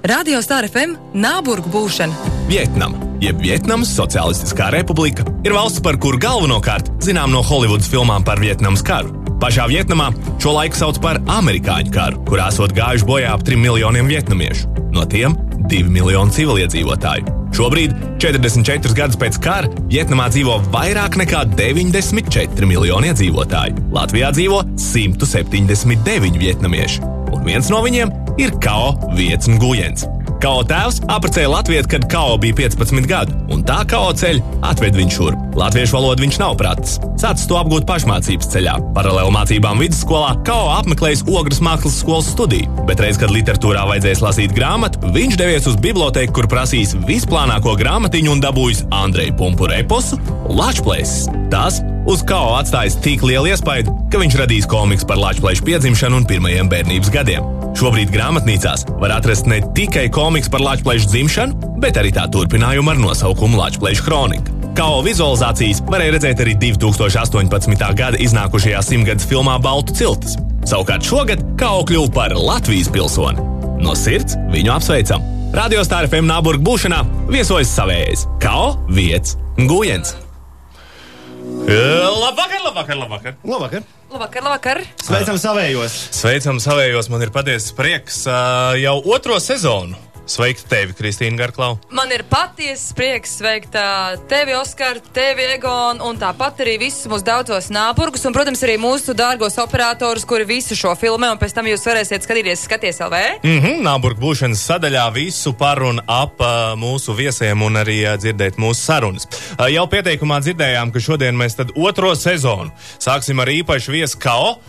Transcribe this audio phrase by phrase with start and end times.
[0.00, 2.28] Radio Star FM Nāburgu būšana.
[2.48, 8.40] Vietnama, jeb Vietnamas Socialistiskā republika, ir valsts, par kuru galvenokārt zinām no Holivudas filmām par
[8.40, 9.12] Vietnamas karu.
[9.42, 10.08] Pašā Vietnamā
[10.40, 14.70] šo laiku sauc par amerikāņu karu, kurā esot gājuši bojā ap 3 miljoniem vietnamiešu.
[14.96, 15.36] No tiem
[15.68, 17.36] 2 miljoni civiliedzīvotāju.
[17.60, 17.92] Šobrīd,
[18.22, 23.90] 44 gadus pēc kara, Vietnamā dzīvo vairāk nekā 94 miljoni iedzīvotāju.
[23.92, 27.04] Latvijā dzīvo 179 vietnamieši,
[27.34, 30.06] un viens no viņiem ir Kao Viets Nguyens.
[30.40, 35.12] Kao tēvs apprecēja Latviju, kad Kao bija 15 gadu, un tā Kao ceļš atved viņu
[35.12, 35.42] šurp.
[35.60, 36.96] Latviešu valodu viņš nav pratis.
[37.20, 38.78] Sācis to apgūt pašmācības ceļā.
[38.96, 44.56] Paralēli mācībām vidusskolā Kao apmeklējis Ogres mākslas skolas studiju, bet reiz, kad literatūrā vajadzēs lasīt
[44.56, 50.16] grāmatu, viņš devies uz bibliotēku, kur prasīs visplānāko grāmatiņu un dabūjis Andreju Pumpuru eposu
[50.48, 51.28] Lačplēsis.
[51.52, 56.30] Tas uz Kao atstājis tik lielu iespaidu, ka viņš radīs komiks par Latvijas piedzimšanu un
[56.32, 57.59] pirmajiem bērnības gadiem.
[57.78, 63.00] Šobrīd grāmatnīcās var atrast ne tikai komiks par Latvijas dzimšanu, bet arī tā turpinājumu ar
[63.00, 64.56] nosaukumu Latvijas kronika.
[64.78, 67.84] Kao vizualizācijas varēja redzēt arī 2018.
[67.98, 70.38] gada iznākušajā simtgades filmā Baltu ciltis.
[70.68, 73.50] Savukārt šogad Kao kļuva par Latvijas pilsoni.
[73.80, 75.24] No sirds viņu apsveicam!
[75.56, 80.14] Radio Stāra FM Nāburgu būšanā viesojas savējais Kao Viets Gujens.
[81.70, 83.34] Labvakar, labvakar, labvakar!
[83.44, 83.82] Labvakar!
[84.10, 84.80] Labvakar, labvakar!
[85.06, 85.94] Sveicam savējos!
[86.18, 89.94] Sveicam savējos, man ir patiesas prieks uh, jau otro sezonu.
[90.30, 91.74] Sveikt tevi, Kristīna Garklau.
[91.90, 93.74] Man ir patiesas prieks sveikt
[94.30, 99.14] tevi, Oskar, tevi, Egon, un tāpat arī visus mūsu daudzos nāpurgus, un, protams, arī mūsu
[99.18, 103.22] dārgos operatorus, kuri visu šo filmē, un pēc tam jūs varēsiet skatīties, skaties LV.
[103.42, 106.38] Mm -hmm, Nāburgu būšanas sadaļā visu par un ap
[106.78, 109.26] mūsu viesiem un arī dzirdēt mūsu sarunas.
[109.70, 114.60] Jau pieteikumā dzirdējām, ka šodien mēs tad otro sezonu sāksim ar īpašu viesu Kao.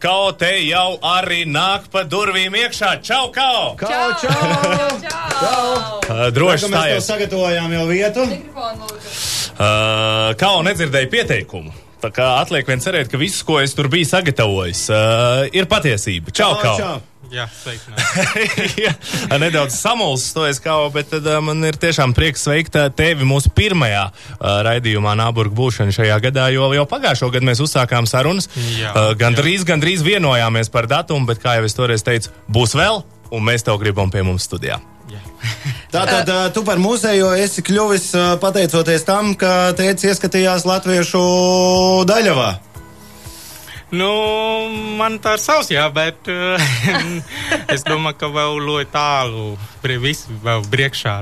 [0.00, 3.02] Kao te jau arī nāk pa durvīm iekšā.
[3.04, 3.74] Čau, Kao!
[3.76, 4.32] Čau, čau!
[5.04, 6.00] Čau!
[6.08, 7.04] Uh, droši Mēs to stājies.
[7.10, 8.24] sagatavojām jau vietu.
[8.24, 8.30] Uh,
[10.40, 11.68] Kao nedzirdēja pieteikumu.
[11.98, 16.30] Tā kā atliek vien cerēt, ka viss, ko es tur biju sagatavojis, uh, ir patiesība.
[16.32, 16.76] Čau, Kao!
[16.78, 17.02] Jā, sveicināti.
[18.78, 18.92] Jā,
[19.42, 24.04] nedaudz samulstojas, kā, bet tad, uh, man ir tiešām prieks sveikt uh, tevi mūsu pirmajā
[24.08, 28.48] uh, raidījumā, Nāburgu būšana šajā gadā, jo jau pagājušo gadu mēs uzsākām sarunas.
[28.78, 32.32] Jā, uh, gan drīz, gan drīz vienojāmies par datumu, bet, kā jau es toreiz teicu,
[32.48, 33.02] būs vēl,
[33.34, 34.80] un mēs tev gribam pie mums studijā.
[35.08, 35.20] Jā.
[35.94, 41.20] Tātad uh, tu par muzeju esi kļuvis uh, pateicoties tam, ka tēvs ieskatījās latviešu
[42.08, 42.50] daļavā.
[43.90, 44.08] Nu,
[44.98, 46.60] man tā ir savs, jā, bet uh,
[47.74, 49.44] es domāju, ka vēl ļoti tālu
[50.02, 51.14] visu vēl priekšā.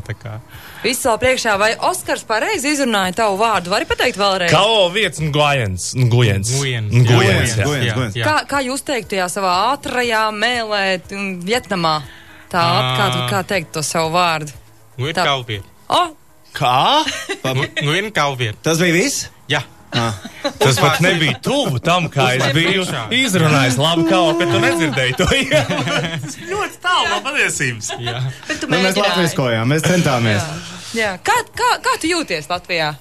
[0.82, 3.70] Viss vēl priekšā, vai Oskars pareizi izrunāja tavu vārdu?
[3.70, 4.50] Vari pateikt vēlreiz?
[4.50, 5.92] Kao vietas un gujens.
[5.94, 6.50] Gujens.
[6.58, 7.14] Gujens, Un jā.
[7.14, 7.64] Gujens, jā.
[7.70, 8.18] Gujens, jā, gujens.
[8.18, 8.26] jā.
[8.26, 11.96] Kā, kā jūs teiktu tajā savā ātrajā mēlē, mm, Vietnamā?
[12.50, 12.66] Tā,
[12.98, 14.50] kā, tu- kā teikt to savu vārdu?
[14.98, 15.26] Nu, ir Tā.
[15.26, 15.62] kalviet.
[15.86, 16.04] O,
[16.56, 17.04] Kā?
[17.44, 18.56] Nu, nu, kalviet.
[18.64, 19.26] Tas bija viss?
[19.52, 19.60] Jā.
[19.60, 19.75] Ah.
[20.60, 23.78] Tas pat nebija tuvu tam, kā es biju izrunājis.
[23.80, 25.26] Labi, ka tu nedzirdēji to.
[25.26, 27.92] Tas ļoti tālu no patiesības.
[28.02, 28.22] jā.
[28.48, 30.46] bet tu Nu, mēs latviskojām, mēs centāmies.
[30.96, 31.16] Jā.
[31.24, 32.94] Kā, kā, kā tu jūties Latvijā?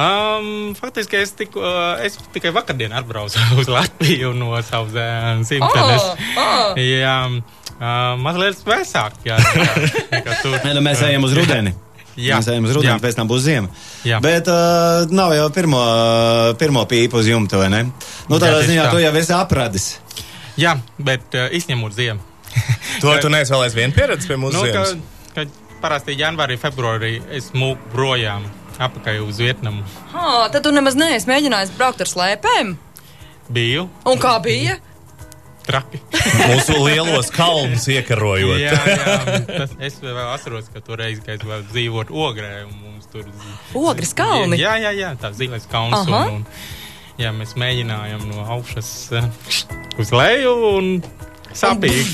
[0.00, 6.06] Um, faktiski es, tiku, uh, es tikai vakardien atbraucu uz Latviju no savas uh, dzimtenes.
[6.06, 6.80] Oh, oh.
[6.80, 9.20] Jā, uh, mazliet vēsāk.
[9.26, 9.36] Jā,
[10.14, 10.56] nekā tur.
[10.62, 11.74] Nē, nu, mēs ejam uz rudeni.
[12.20, 12.98] Jā, Mēs ejam uz rudeni, jā.
[13.02, 13.70] pēc tam būs ziema.
[14.04, 14.18] Jā.
[14.24, 15.80] Bet uh, nav jau pirmo,
[16.60, 17.82] pirmo pīpu uz jumta, vai ne?
[18.28, 18.90] Nu, Jā, tādā tieši ziņā tā.
[18.94, 19.86] tu jau esi apradis.
[20.60, 22.20] Jā, bet uh, izņemot ziemu.
[23.00, 25.28] To tu neesi vēl aizvien pieredzējis pie mūsu Nu, ka, ziemas.
[25.36, 25.44] ka
[25.80, 28.44] parasti janvārī, februārī es mūku projām
[28.80, 29.84] apakaļ uz Vietnamu.
[30.12, 32.74] Oh, tad tu nemaz neesi mēģinājis braukt ar slēpēm.
[33.50, 34.76] Biju Un kā bija?
[35.70, 36.02] Traki.
[36.50, 38.58] Mūsu lielos kalnus iekarojot.
[38.60, 42.52] jā, jā, tas, es vēl atceros, ka toreiz, vēl dzīvoju Ogrē,
[43.12, 43.26] tur
[43.74, 44.58] Ogres kalni?
[44.60, 46.02] Jā, jā, jā tā zilais kalns.
[46.02, 46.26] Aha.
[46.30, 49.30] Un, un, jā, mēs mēģinājām no augšas uh,
[50.00, 50.92] uz leju un
[51.56, 52.04] sāpīgi.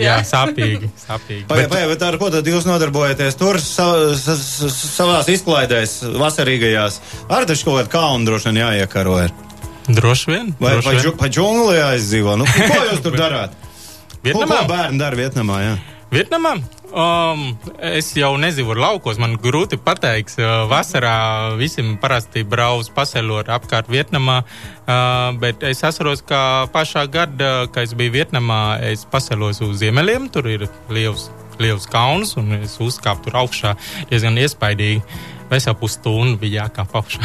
[0.00, 0.88] Jā, sāpīgi.
[0.96, 1.44] sāpīgi.
[1.48, 7.00] Pagaidiet, pagaidiet, bet ar ko tad jūs nodarbojaties tur sa, sa, sa, savās izklaidēs, vasarīgajās?
[7.28, 9.18] Ar taču kaut kādu kalnu droši vien jāiekaro.
[9.26, 9.51] Ir.
[9.88, 10.52] Droši vien.
[10.60, 11.02] Vai droši pa, vien.
[11.02, 12.36] džu, pa džungli jāizdzīvo?
[12.38, 13.56] Nu, ko jūs tur darāt?
[13.56, 14.62] Ko, Vietnamā?
[14.62, 15.58] ko bērni dara Vietnamā?
[15.64, 15.74] Jā?
[16.12, 16.56] Vietnamā?
[16.92, 20.34] Um, es jau nezinu, laukos man grūti pateikt.
[20.36, 27.52] Uh, vasarā visiem parasti brauc paseļot apkārt Vietnamā, uh, bet es atceros, ka pašā gada,
[27.72, 30.28] kad es biju Vietnamā, es paseļos uz ziemeļiem.
[30.34, 31.30] Tur ir liels,
[31.62, 33.72] liels kalns un es uzkāpu tur augšā
[34.12, 35.00] diezgan iespaidīgi.
[35.52, 37.20] Es jau pusstundu biju jākāp augšā.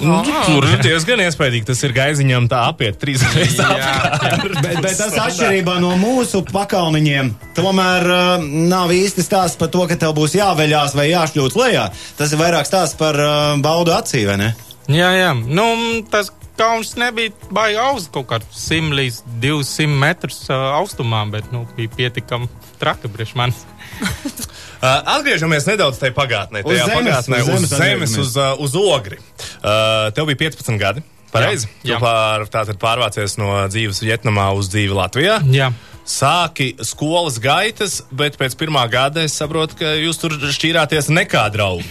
[0.00, 1.66] Nu, Tur ir diezgan iespaidīgi.
[1.70, 3.60] Tas ir gaiziņam tā apiet trīs reizes.
[3.60, 9.98] Bet, bet tas atšķirībā no mūsu pakalniņiem, tomēr uh, nav īsti stāsts par to, ka
[10.00, 11.86] tev būs jāveļās vai jāšļūts lejā.
[12.20, 14.52] Tas ir vairāk stāsts par uh, baudu acī, vai ne?
[14.90, 15.32] Jā, jā.
[15.36, 15.66] Nu,
[16.12, 21.64] tas kalns nebija baigi augsts, kaut kāds 100 līdz 200 metrus uh, augstumā, bet nu,
[21.76, 22.48] bija pietiekami
[22.80, 23.64] traki priekš manis.
[24.80, 26.62] Uh, atgriežamies nedaudz tajā pagātnē.
[26.64, 28.14] Uz Tajā zemes, pagātnē, uz uz zemes zemes, atgriežamies.
[28.22, 29.18] uz, uh, uz ogri.
[29.60, 31.02] Uh, tev bija 15 gadi.
[31.34, 31.68] Pareizi.
[31.82, 31.98] Tu Jā.
[32.00, 35.34] pār, tātad pārvācies no dzīves Vietnamā uz dzīvi Latvijā.
[35.52, 35.68] Jā.
[36.08, 41.84] Sāki skolas gaitas, bet pēc pirmā gada es saprotu, ka jūs tur šķīrāties nekā draugi.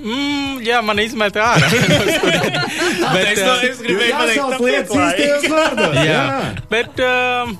[0.00, 1.68] Mm, jā, man izmetā ārā.
[1.68, 2.00] no
[3.12, 5.28] bet, es, uh, es gribēju pateikt, Jāsauc lietas pieklājīgi.
[5.28, 6.00] īstajos vārdos.
[6.08, 6.24] Jā,
[6.72, 7.52] bet uh,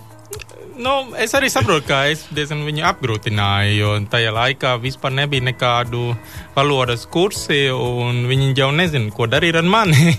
[0.83, 6.13] nu, es arī saprotu, ka es diezgan viņu apgrūtināju, jo tajā laikā vispār nebija nekādu
[6.57, 10.17] valodas kursi, un viņi jau nezina, ko darīt ar mani.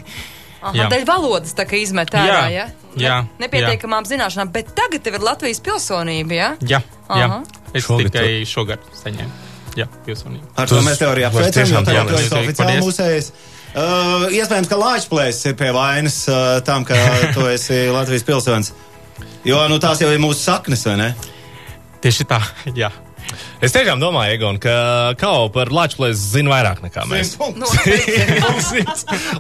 [0.63, 0.85] Aha, Jā.
[0.93, 2.67] dēļ valodas tā kā izmet ārā, Jā, ja?
[2.95, 6.51] jā, Ne, nepietiekamām zināšanām, bet tagad tev ir Latvijas pilsonība, ja?
[6.63, 6.79] jā,
[7.11, 7.41] jā.
[7.73, 9.41] Es Šogad tikai šogad saņēmu.
[9.75, 10.53] Jā, pilsonību.
[10.61, 13.29] Ar to mēs tev arī apsveicam, jo tagad tu esi oficiāli mūsējis.
[13.73, 16.95] Uh, iespējams, ka Lāčplēs ir pie vainas uh, tam, ka
[17.33, 18.69] tu esi Latvijas pilsonis.
[19.43, 21.09] Jo nu, tās jau ir mūsu saknes, vai ne?
[22.03, 22.39] Tieši tā,
[22.83, 22.91] jā.
[23.63, 24.73] Es tiešām domāju, Egon, ka
[25.19, 27.33] kaut par Latvijas zina vairāk nekā mēs.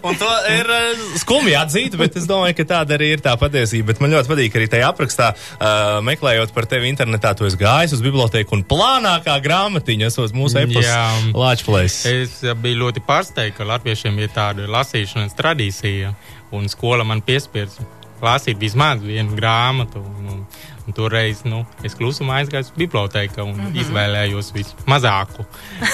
[0.07, 3.91] Un to ir uh, skumji atzīt, bet es domāju, ka tāda arī ir tā patiesība.
[3.91, 7.97] Bet man ļoti patīk arī tajā aprakstā, uh, meklējot par tevi internetā, tu esi gājis
[7.97, 11.03] uz biblioteku un plānākā grāmatiņa esot mūsu Jā.
[11.35, 11.99] Latvijas.
[12.09, 16.15] Es biju ļoti pārsteigts, ka latviešiem ir tāda lasīšanas tradīcija,
[16.55, 17.81] un skola man piespiedz
[18.23, 20.03] lasīt vismaz vienu grāmatu.
[20.03, 20.45] Un, un,
[20.83, 23.81] un toreiz nu, es klusumā aizgāju uz biblioteku un mm -hmm.
[23.83, 25.45] izvēlējos vismazāko.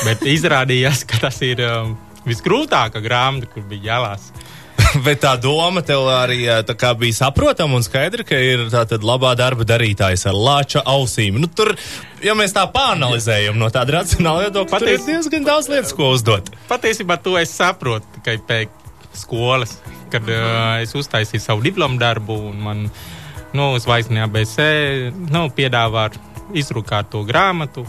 [0.06, 4.34] Bet izrādījās, ka tas ir um, visgrūtākā grāmata, kur bija jālasa.
[5.06, 9.36] Bet tā doma tev arī tā kā bija saprotama un skaidra, ka ir tātad labā
[9.40, 11.40] darba darītājs ar lāča ausīm.
[11.42, 11.76] Nu, tur,
[12.24, 16.52] ja mēs tā pāanalizējam no tāda racionāla viedokļa, tad ir diezgan daudz lietas, ko uzdot.
[16.72, 19.78] Patiesībā to es saprotu tikai pēc skolas,
[20.14, 22.86] kad uh, es uztaisīju savu diplomu darbu un man
[23.56, 24.58] nu, zvaigznājā ABC
[25.34, 26.10] nu, piedāvā
[26.58, 27.86] izrukāt to grāmatu.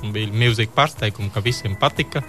[0.00, 2.22] Bija milzīgi pārsteigumi, ka visiem patika.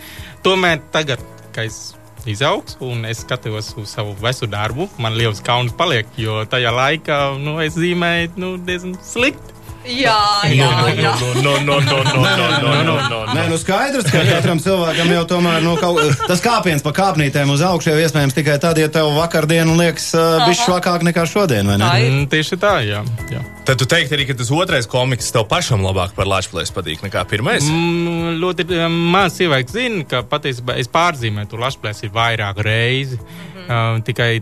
[0.43, 1.21] Tomēr tagad,
[1.55, 1.93] kad es
[2.27, 7.21] izaugs un es skatos uz savu vecu darbu, man liels kauns paliek, jo tajā laikā
[7.41, 9.50] nu, es zīmēju nu, diezgan slikti.
[9.81, 11.11] Jā, jā, jā.
[11.41, 15.23] No, no, no, no, no, no, no, no, Nē, nu skaidrs, ka katram cilvēkam jau
[15.29, 19.09] tomēr nu, kaut, tas kāpiens pa kāpnītēm uz augšu jau iespējams tikai tad, ja tev
[19.15, 21.87] vakardiena liekas uh, bijis švakāk nekā šodien, vai ne?
[21.87, 22.11] Tā ir.
[22.13, 23.01] Mm, tieši tā, jā.
[23.33, 23.41] jā.
[23.65, 27.23] Tad tu teiksi arī, ka tas otrais komiks tev pašam labāk par Latvijas patīk nekā
[27.31, 27.65] pirmais.
[27.65, 33.17] Mm, ļoti um, maz cilvēku zina, ka patiesībā es pārzīmēju to lašplēsi vairāk reizi.
[33.17, 33.97] Mm -hmm.
[33.97, 34.33] uh, tikai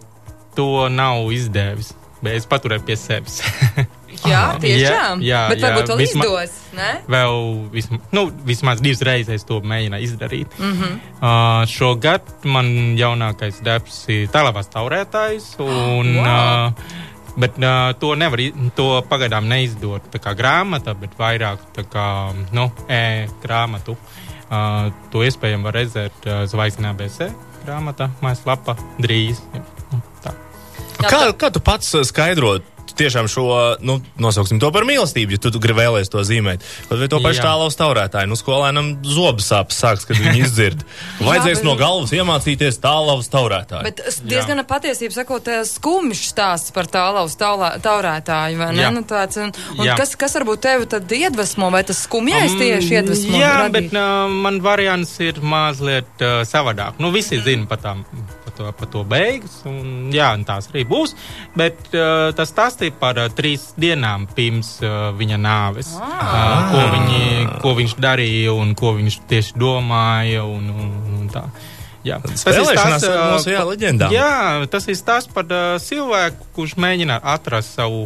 [0.56, 1.94] to nav izdevis.
[2.20, 3.40] Bet es paturēju pie sevis.
[4.28, 5.22] Jā, tiešām.
[5.24, 6.90] Jā, jā, Bet jā, varbūt vēl visma- izdos, ne?
[7.08, 10.58] Vēl visma, nu, vismaz divas reizes es to mēģināju izdarīt.
[10.60, 10.98] Mm -hmm.
[11.22, 12.66] uh, šogad man
[12.98, 15.56] jaunākais darbs ir tālākās taurētājs.
[15.60, 16.68] Un, Wow.
[16.68, 16.72] uh,
[17.38, 18.40] Bet uh, to nevar,
[18.76, 21.58] to pagaidām neizdot tā kā grāmata, bet vairāk
[21.92, 23.96] kā nu, e-grāmatu.
[24.52, 27.30] Uh, to iespējams var redzēt uh, Zvaigznā BC
[27.66, 29.40] grāmatā, mājaslapā drīz.
[29.54, 29.62] Jā,
[29.92, 30.34] nu, tā.
[31.04, 32.60] Jā, Kā, kā tu pats uh, skaidro
[33.00, 33.46] tiešām šo,
[33.86, 36.66] nu, nosauksim to par mīlestību, ja tu, tu gribi vēlēties to zīmēt?
[36.92, 37.48] Vai to pašu Jā.
[37.50, 38.30] tālaus taurētāju?
[38.32, 40.84] Nu, skolēnam zobas sāpes sāks, kad viņi izdzird.
[41.24, 43.88] Vajadzēs bet- no galvas iemācīties tālaus taurētāju.
[43.88, 48.84] Bet diezgan patiesībā sakot, skumjš stāsts par taulā- taurētāju, vai ne?
[48.84, 48.92] Jā.
[48.94, 49.96] Nu, tāds, un, un Jā.
[50.00, 53.34] kas, kas varbūt tevi tad iedvesmo, vai tas skumjais tieši iedvesmo?
[53.36, 53.90] Um, Jā, radīt?
[53.90, 57.00] bet uh, man variants ir mazliet uh, savādāk.
[57.00, 58.04] Nu, visi zina par, tām,
[58.60, 61.16] to, par to beigas, un, jā, un tās arī būs.
[61.58, 65.94] Bet uh, tas stāstīja par uh, trīs dienām pirms uh, viņa nāves.
[65.96, 67.26] Uh, ko, viņi,
[67.64, 70.44] ko viņš darīja un ko viņš tieši domāja.
[70.50, 71.48] Un, un, un tā.
[72.06, 72.20] Jā.
[72.24, 74.14] Tas ir Spēlēšanās stāsts, ar uh, mūsu, jā, leģendām.
[74.16, 78.06] Jā, tas ir stāsts par uh, cilvēku, kurš mēģina atrast savu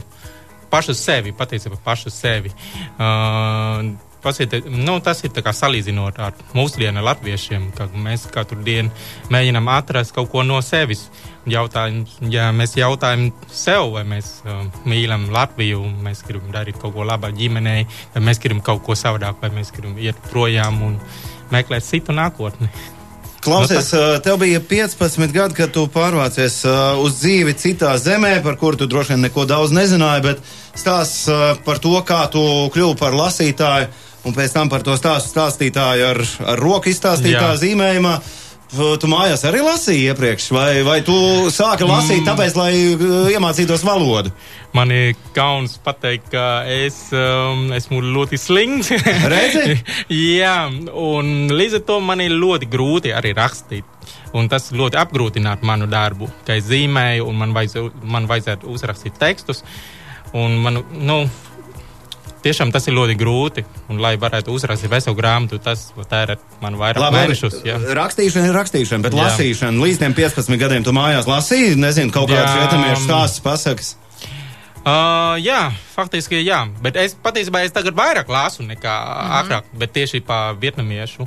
[0.74, 2.54] pašu sevi, patiesībā pašu sevi.
[2.98, 3.94] Uh,
[4.24, 8.92] Pasiet, nu, tas ir tā salīdzinot ar mūsdienu latviešiem, ka mēs katru dienu
[9.34, 11.10] mēģinām atrast kaut ko no sevis.
[11.50, 17.04] Jautājums, ja mēs jautājam sev, vai mēs uh, mīlam Latviju, mēs gribam darīt kaut ko
[17.04, 20.96] labu ģimenei, vai mēs gribam kaut ko savādāk, vai mēs gribam iet projām un
[21.52, 22.72] meklēt citu nākotni.
[23.44, 28.56] Klausies, uh, tev bija 15 gadi, kad tu pārvācies uh, uz dzīvi citā zemē, par
[28.62, 32.40] kuru tu droši vien neko daudz nezināji, bet stāsts uh, par to, kā tu
[32.72, 33.92] kļuvi par lasītāju,
[34.24, 37.60] un pēc tam par to stāstu stāstītāju ar, ar roku izstāstītā Jā.
[37.60, 38.16] zīmējumā.
[39.00, 41.14] tu mājās arī lasīji iepriekš, vai, vai tu
[41.54, 44.32] sāki lasīt tāpēc, lai uh, iemācītos valodu?
[44.74, 48.90] Man ir kauns pateikt, ka es um, esmu ļoti slings.
[49.36, 49.78] Redzi?
[50.10, 53.86] Jā, un līdz ar to man ir ļoti grūti arī rakstīt.
[54.34, 59.20] Un tas ļoti apgrūtinātu manu darbu, ka es zīmēju, un man, vajadz, man vajadzētu uzrakstīt
[59.22, 59.62] tekstus.
[60.34, 61.20] Un man, nu,
[62.44, 63.64] tiešām tas ir ļoti grūti.
[63.90, 67.62] Un, lai varētu uzrakstīt veselu grāmatu, tas tērē man vairāk Labi, mēnešus.
[67.68, 67.80] jā.
[67.98, 69.26] Rakstīšana ir rakstīšana, bet Jā.
[69.26, 73.96] lasīšana līdz tiem 15 gadiem tu mājās lasīji, nezinu, kaut kādas vietamiešu stāstus pasakas.
[74.84, 79.38] Uh, jā, faktiski jā, bet es patiesībā es tagad vairāk lasu nekā mm -hmm.
[79.40, 81.24] agrāk, bet tieši par vietnamiešu.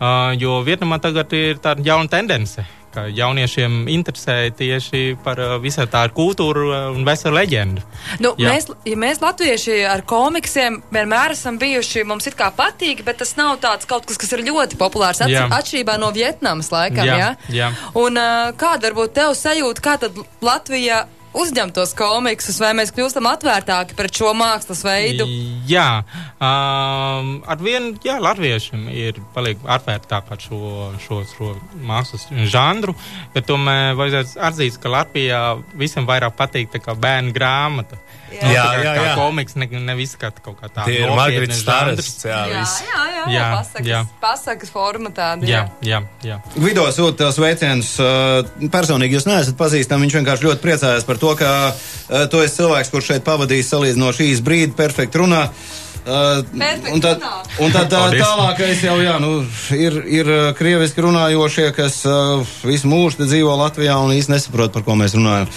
[0.00, 2.64] Uh, jo Vietnamā tagad ir tāda jauna tendence,
[2.94, 7.84] ka jauniešiem interesē tieši par uh, visu tādu kultūru uh, un veselu leģendu.
[8.22, 8.54] Nu, Jā.
[8.54, 13.36] mēs, ja mēs latvieši ar komiksiem vienmēr esam bijuši, mums it kā patīk, bet tas
[13.38, 15.22] nav tāds kaut kas, kas ir ļoti populārs.
[15.24, 17.06] Atš atšķirībā no Vietnamas laikam.
[17.06, 17.70] Jā, Jā, jā.
[17.98, 21.04] Un uh, kāda varbūt tev sajūta, kā tad Latvija
[21.36, 25.26] uzņem tos komiksus, vai mēs kļūstam atvērtāki pret šo mākslas veidu?
[25.68, 26.02] Jā,
[26.36, 31.52] um, ar vienu, jā, latviešiem ir paliek atvērtāk par šo, šo, šo
[31.86, 32.96] mākslas žanru,
[33.34, 35.42] bet tomēr vajadzētu atzīt, ka Latvijā
[35.78, 38.00] visam vairāk patīk bērnu grāmata.
[38.30, 38.50] Jā.
[38.54, 39.14] Jā, jā, kā jā.
[39.18, 40.86] komiks ne, nevis kā kaut kā tāda.
[40.86, 42.10] Tie ir Margarita Stāras.
[42.24, 44.00] Jā, Jā, jā, jā, jā, Jā, pasakas, jā.
[44.22, 45.48] pasakas forma tāda.
[45.48, 46.38] Jā, jā, jā.
[46.54, 47.92] Gvido sūta tos veicienus.
[48.02, 50.06] uh, Personīgi jūs neesat pazīstami.
[50.06, 54.30] Viņš vienkārši ļoti priecājas par to, ka uh, tu esi cilvēks, kurš šeit pavadījis salīdzinoši
[54.32, 55.46] īsu brīdi, perfekti runā.
[55.50, 57.22] Uh, Perfekti un tad,
[57.60, 58.22] un tad tā, Paldies.
[58.24, 59.30] tālākais jau, jā, nu,
[59.76, 64.72] ir, ir uh, krieviski runājošie, kas uh, visu mūžu te dzīvo Latvijā un īsti nesaprot,
[64.72, 65.50] par ko mēs runājam.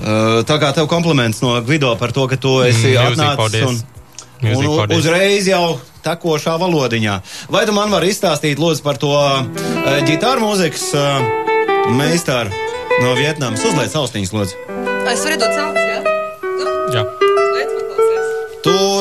[0.00, 3.76] Uh, tā kā tev kompliments no Gvido par to, ka tu esi Mm, atnācis un,
[4.40, 4.96] un paldies.
[4.98, 7.18] uzreiz jau tekošā valodiņā.
[7.52, 9.44] Vai tu man vari izstāstīt, lūdzu, par to uh,
[10.08, 11.20] ģitāru mūzikas uh,
[11.92, 12.48] meistaru
[13.04, 13.60] no Vietnamas?
[13.68, 14.66] Uzliec austiņas, lūdzu.
[15.10, 15.89] Es varu dot savus,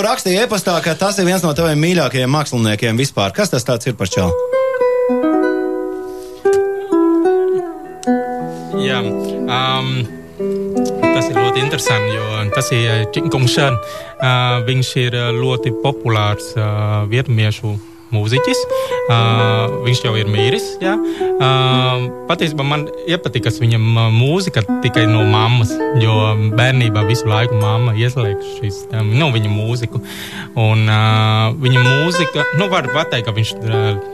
[0.10, 3.30] Tu rakstīji e-pastā, ka tas ir viens no taviem mīļākajiem māksliniekiem vispār.
[3.30, 4.34] Kas tas ir par čelu?
[8.82, 9.92] Jā, um,
[11.04, 13.60] tas ir ļoti interesanti, jo tas ir Činkungs.
[13.62, 17.76] Uh, viņš ir uh, ļoti populārs uh, vietnamiešu
[18.14, 18.62] mūziķis.
[19.10, 20.66] Uh, viņš jau ir mīris.
[20.84, 20.96] Jā.
[21.00, 23.86] Uh, patiesībā man iepatīkas viņam
[24.16, 26.16] mūzika tikai no mammas, jo
[26.58, 30.02] bērnībā visu laiku mamma ieslēdz šīs, nu, viņa mūziku.
[30.60, 33.56] Un, uh, viņa mūzika, nu, var teikt, ka viņš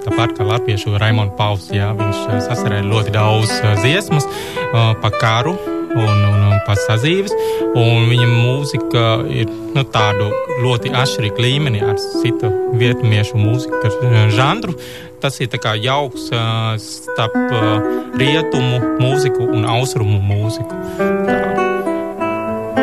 [0.07, 5.57] tāpat kā Latviešu Raimons Pauls, jā, viņš sasarēja ļoti daudz dziesmas uh, par karu
[5.95, 7.33] un, un, un pats sazīves.
[7.75, 10.29] Un viņa mūzika ir nu, tādu
[10.63, 14.77] ļoti atšķirīgu līmeni ar citu vietnamiešu mūzikas eh, žanru.
[15.23, 17.79] Tas ir tā kā jauks uh, starp uh,
[18.19, 20.75] rietumu mūziku un austrumu mūziku.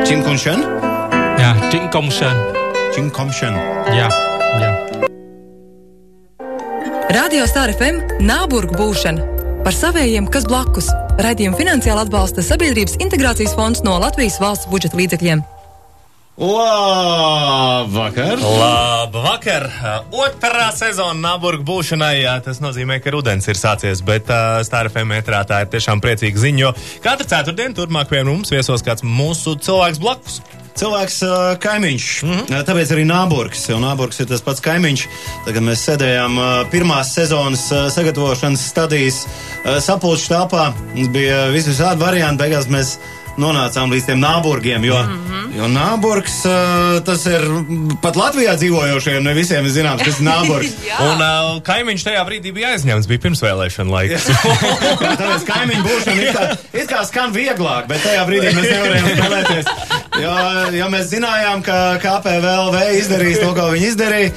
[0.03, 0.65] Čimkunšan?
[1.39, 2.65] Jā, Činkomšana.
[2.97, 3.61] Čimkomšan.
[3.95, 4.09] Jā,
[4.59, 4.73] jā.
[7.13, 9.31] Radio Star FM Nāburgu būšana.
[9.63, 10.91] Par savējiem, kas blakus.
[11.21, 15.43] Raidījumu finansiāli atbalsta Sabiedrības integrācijas fonds no Latvijas valsts budžeta līdzekļiem.
[16.41, 18.41] Labvakar!
[18.41, 19.67] Labvakar!
[20.17, 22.23] Otrā sezona Nāburgu būšanai.
[22.23, 26.01] jā, Tas nozīmē, ka rudens ir sācies, bet uh, Stāra FM metrā tā ir tiešām
[26.01, 26.73] priecīga ziņa, jo
[27.05, 30.41] katru ceturtdienu turpmāk pie mums viesos kāds mūsu cilvēks blakus.
[30.79, 31.19] Cilvēks,
[31.63, 32.09] kaimiņš.
[32.23, 32.67] Mm -hmm.
[32.69, 33.69] Tāpēc arī Nāburgs.
[33.69, 35.07] Jo Nāburgs ir tas pats kaimiņš.
[35.47, 36.39] Tagad mēs sēdējām
[36.71, 39.27] pirmās sezonas sagatavošanas stadijas
[39.65, 40.73] telpā.
[40.95, 42.43] Mums bija visādi varianti.
[42.43, 42.97] Beigās mēs
[43.41, 44.85] nonācām līdz tiem Nāburgiem.
[44.85, 45.57] Jo, mm -hmm.
[45.57, 47.45] jo Nāburgs uh, tas ir
[48.03, 49.23] pat Latvijā dzīvojošiem.
[49.23, 50.75] Ne visiem ir zināms, kas ir Nāburgs.
[51.09, 54.29] Un uh, kaimiņš tajā brīdī bija aizņemts, bija pirmsvēlēšana laiks.
[55.21, 60.02] Tāpēc kaimiņu būšana it kā, it kā skan vieglāk, bet tajā brīdī mēs nevarējām spēlēties.
[60.21, 60.33] Jo,
[60.77, 64.33] jo mēs zinājām, ka KPVLV izdarīs to, ko viņi izdarīja.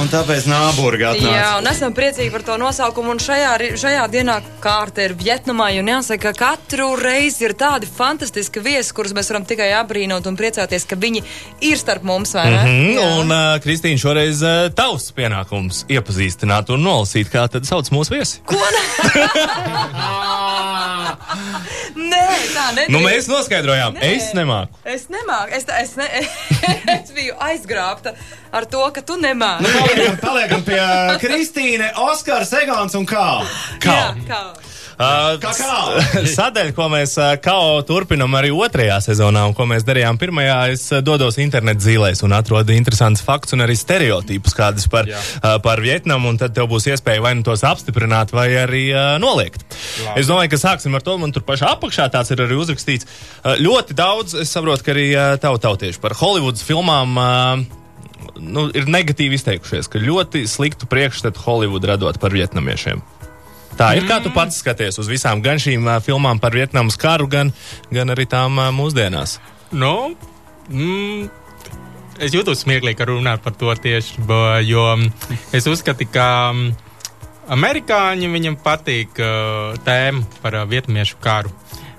[0.00, 1.58] Un tāpēc Nāburga Jā, atnāca.
[1.58, 3.14] un esam priecīgi par to nosaukumu.
[3.14, 5.68] Un šajā, šajā dienā kārta ir Vietnamā.
[5.80, 10.36] Un jāsaka, ka katru reizi ir tādi fantastiski viesi, kurus mēs varam tikai apbrīnot un
[10.38, 11.22] priecāties, ka viņi
[11.66, 12.34] ir starp mums.
[12.34, 13.08] Mm, Jā.
[13.20, 18.42] un, uh, Kristīna, šoreiz uh, tavs pienākums iepazīstināt un nolasīt, kā tad sauc mūsu viesi.
[18.46, 18.58] Ko?
[21.94, 22.92] Nē, tā nedrīkst.
[22.92, 24.10] Nu, mēs noskaidrojām, Nē.
[24.16, 24.80] es nemāku.
[24.88, 25.54] Es nemāku.
[25.56, 26.06] Es, es, ne,
[26.96, 28.14] es biju aizgrābta
[28.54, 29.63] ar to, ka tu nemāki.
[29.64, 30.82] Paliekam, paliekam pie
[31.22, 33.26] Kristīne, Oskars, Egons un kā.
[33.82, 33.98] Kā?
[33.98, 34.44] Jā, kā?
[34.94, 35.40] Uh.
[36.38, 40.86] Sadaļa, ko mēs uh, kao turpinam arī otrajā sezonā, un ko mēs darījām pirmajā, es
[40.92, 45.18] uh, dodos internetu zīlēs un atrodu interesantus faktus un arī stereotipus kādus par, Jā.
[45.18, 49.16] uh, par Vietnamu, un tad tev būs iespēja vai nu tos apstiprināt, vai arī uh,
[49.22, 49.66] noliegt.
[50.04, 50.20] Labi.
[50.22, 53.10] Es domāju, ka sāksim ar to, man tur pašā apakšā tāds ir arī uzrakstīts.
[53.42, 57.18] Uh, ļoti daudz, es saprotu, ka arī uh, tautieši par Hollywoods filmām.
[57.18, 57.82] Uh,
[58.44, 63.02] Nu, ir negatīvi izteikušies, ka ļoti sliktu priekšstatu Holivudu radot par vietnamiešiem.
[63.74, 67.26] Tā ir kā tu pats skaties uz visām gan šīm uh, filmām par Vietnamas karu,
[67.30, 67.50] gan,
[67.90, 69.40] gan arī tām uh, mūsdienās.
[69.74, 70.14] Nu,
[70.70, 71.26] mm,
[72.22, 74.22] es jūtos smieklīgi, ka runāt par to tieši,
[74.68, 75.08] jo mm,
[75.58, 76.70] es uzskatu, ka mm,
[77.56, 81.50] amerikāņi viņam patīk uh, tēma par uh, vietnamiešu karu.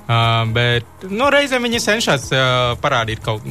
[0.06, 3.44] Uh, bet nu, reizē viņi cenšas uh, parādīt kaut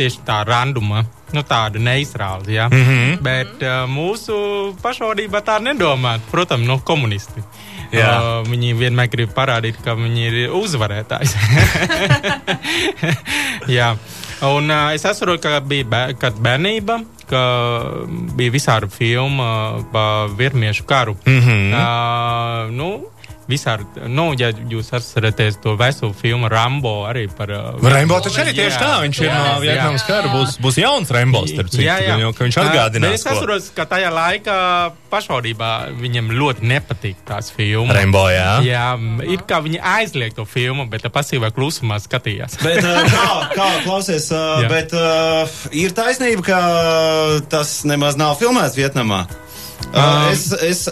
[0.00, 1.04] tieši tā randuma,
[1.36, 2.56] nu, tādu neizrāli.
[2.56, 2.68] Ja?
[2.72, 3.18] Mm -hmm.
[3.22, 4.34] Bet uh, mūsu
[4.82, 6.18] pašvaldībā tā nedomā.
[6.30, 7.44] Protams, nu, komunisti.
[7.90, 8.08] Jā.
[8.16, 11.34] Uh, viņi vienmēr grib parādīt, ka viņi ir uzvarētājs.
[13.76, 13.96] Jā.
[14.46, 17.42] Un uh, es saprotu, ka bija bē, kad bērnība, ka
[18.38, 19.44] bija visādi filmu
[19.92, 21.16] par vietnamiešu karu.
[21.26, 21.74] Mm -hmm.
[21.74, 23.10] uh, nu,
[23.50, 27.50] Visādi, nu, ja jūs atceraties to veselu filmu Rambo arī par.
[27.50, 29.58] Uh, Rainbow taču arī tieši tā, viņš ir Jā, no jā.
[29.64, 32.16] Vietnamas kara, būs, būs jauns Rainbow, starp citu, Jā, jā.
[32.36, 33.16] ka viņš Bet atgādinās.
[33.18, 34.56] Es saprotu, ka tajā laikā
[35.10, 37.94] pašvaldībā viņam ļoti nepatīk tās filmas.
[37.96, 38.50] Rainbow, jā.
[38.66, 38.86] Jā,
[39.26, 42.58] it kā viņi aizliek to filmu, bet pasīvā klusumā skatījās.
[42.62, 44.70] Bet, uh, kā, kā klausies, uh, Jā.
[44.70, 46.60] bet uh, ir taisnība, ka
[47.50, 49.24] tas nemaz nav filmēts Vietnamā.
[49.90, 50.84] Uh, es, es,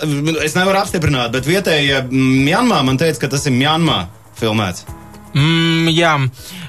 [0.44, 4.06] es nevaru apstiprināt, bet vietējie Mjanmā man teica, ka tas ir Mjanmā
[4.40, 4.86] filmēts.
[5.36, 6.14] Mm, jā,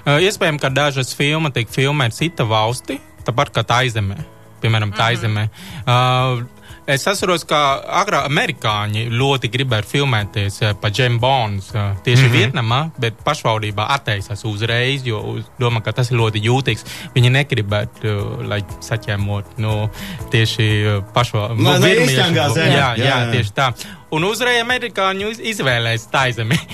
[0.10, 2.98] Uh, iespējams, ka dažas filmas tiek filmētas cita valsti,
[3.28, 4.16] tāpat kā Taizemē.
[4.64, 5.44] Piemēram, Taizemē.
[5.84, 6.42] Uh,
[6.90, 7.58] Es atceros, ka
[8.02, 12.38] agrāk amerikāņi ļoti gribēja filmēties uh, pa James Bonds uh, tieši mm -hmm.
[12.38, 15.20] Vietnamā, bet pašvaldībā atteicās uzreiz, jo
[15.62, 16.86] domā, ka tas ir ļoti jūtīgs.
[17.16, 19.90] Viņi negribētu, uh, lai saķēmot nu,
[20.32, 21.64] tieši uh, pašvaldību.
[21.64, 22.74] Lai neizķengā zemi.
[22.74, 23.32] Jā, jā, Jā, jā, jā.
[23.32, 23.70] tieši tā.
[24.12, 26.58] Un uzreiz amerikāņi iz- izvēlējās Taizemi.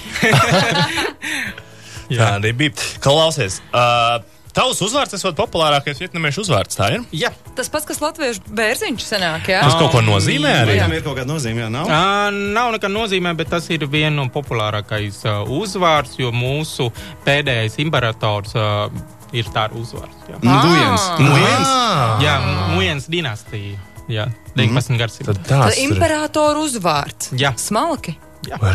[2.17, 2.71] Tā arī bija.
[3.01, 4.21] Klausies, uh,
[4.55, 7.03] tavs uzvārds esot populārākais vietnamiešu uzvārds, tā ir?
[7.15, 7.29] jā.
[7.55, 9.61] Tas pats, kas latviešu bērziņš senāk, jā?
[9.63, 10.73] Tas kaut ko nozīmē arī.
[10.79, 11.87] Viņam ir kaut kāda nozīme, jā, nav?
[11.87, 16.89] Uh, nav nekāda nozīmē, bet tas ir viens no populārākais uh, uzvārds, jo mūsu
[17.27, 18.87] pēdējais imperators uh,
[19.35, 20.27] ir tā uzvārds.
[20.31, 21.07] Jā, Dujens.
[21.19, 21.71] Dujens.
[21.71, 22.35] Ah, jā
[22.75, 23.79] Mujens dinastija.
[24.11, 24.99] Jā, 19.
[25.01, 25.33] gadsimta.
[25.33, 25.89] Tad Tad tas ir.
[25.89, 27.31] imperatoru uzvārds.
[27.39, 27.55] Jā.
[27.57, 28.13] Smalki.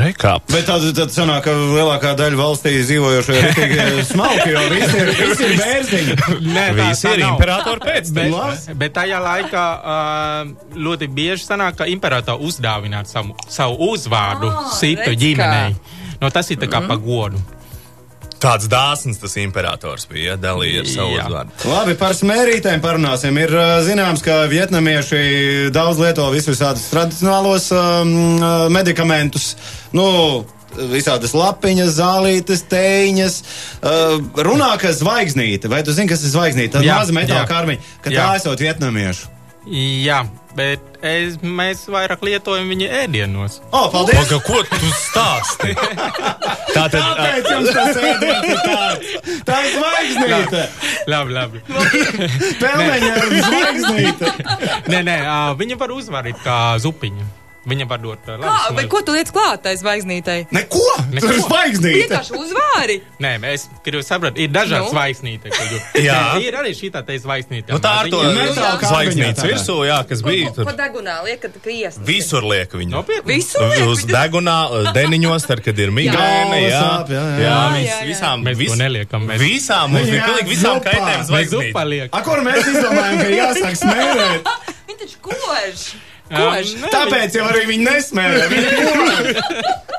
[0.01, 0.47] Rekāp.
[0.51, 5.13] Bet tad, tad sanāk, ka lielākā daļa valstī dzīvojošie ir tikai smalki, jo visi ir,
[5.21, 6.17] visi ir bērziņi.
[6.51, 12.43] Nē, Visi ir imperatori pēc Bet, bet tajā laikā uh, ļoti bieži sanāk, ka imperators
[12.51, 15.17] uzdāvināt savu, savu uzvārdu redz kā.
[15.25, 15.99] ģimenei.
[16.21, 16.91] No, tas ir tā kā mm.
[16.91, 17.41] pagodu.
[18.41, 21.57] Tāds dāsns tas imperators bija, ja, dalīja ar savu uzvārdu.
[21.69, 23.37] Labi, par smērītēm parunāsim.
[23.43, 23.53] Ir
[23.85, 28.15] zināms, ka vietnamieši daudz lieto visus visādus tradicionālos um,
[28.73, 29.53] medikamentus.
[29.97, 30.07] Nu,
[30.71, 33.39] Visādas lapiņas, zālītes, tēņas.
[33.83, 36.79] Uh, runā, ka zvaigznīte, vai tu zini, kas ir zvaigznīte?
[36.79, 37.49] Tā maza metāla jā.
[37.51, 38.21] karmiņa, ka Jā.
[38.21, 39.33] tā esot vietnamiešu.
[39.67, 40.23] Jā,
[40.57, 43.59] bet es, mēs vairāk lietojam viņu ēdienos.
[43.71, 44.19] O, paldies!
[44.21, 45.75] Paga, ko tu stāsti?
[46.77, 47.01] Tā tad.
[47.01, 49.43] Kāpēc jums tas ēdiens ir tāds?
[49.49, 50.65] Tā ir zvaigznīte!
[51.11, 51.65] Labi, labi.
[52.63, 54.33] Pelmeņa ar zvaigznīte!
[54.93, 55.21] nē, nē,
[55.61, 57.29] viņa var uzvarīt kā zupiņu.
[57.69, 58.87] Viņa var dot vai maļas.
[58.89, 60.47] ko tu liec klāt tai zvaigznītei?
[60.55, 60.85] Neko!
[61.13, 61.27] Neko.
[61.27, 62.07] Tur ir zvaigznīte!
[62.07, 62.39] Vienkārši
[62.71, 63.01] uzvāri.
[63.21, 64.85] Nē, es gribu saprast, ir dažādas Nu?
[64.87, 64.95] nu?
[64.95, 65.53] zvaigznītes.
[66.09, 66.39] Jā.
[66.41, 67.73] ir arī šī tā zvaigznīte.
[67.73, 68.47] Nu, tā ar to tādā.
[69.45, 70.73] virsū, jā, kas bija Ko tur.
[70.79, 72.07] degunā liekat, ka iesnas?
[72.07, 72.91] Visur liek viņu.
[72.95, 73.35] Nopietni.
[73.37, 73.85] Visu liek?
[73.91, 74.57] Uz degunā,
[74.97, 77.25] deniņos, tad, kad ir migrēna, jā, jā, jā.
[77.45, 81.73] jā, vis, visām, Mēs to neliekam, mēs- Visām, mums ir pilnīgi visām kaitēm Mēs zvaigznīt.
[81.73, 82.15] zupa liekam.
[82.19, 84.51] A, kur mēs izdomājam, ka jāsāk smērēt?
[84.91, 85.85] Viņi taču kož.
[86.31, 86.75] Kož.
[86.93, 88.45] Tāpēc jau arī viņi nesmērē.
[88.53, 89.90] Viņi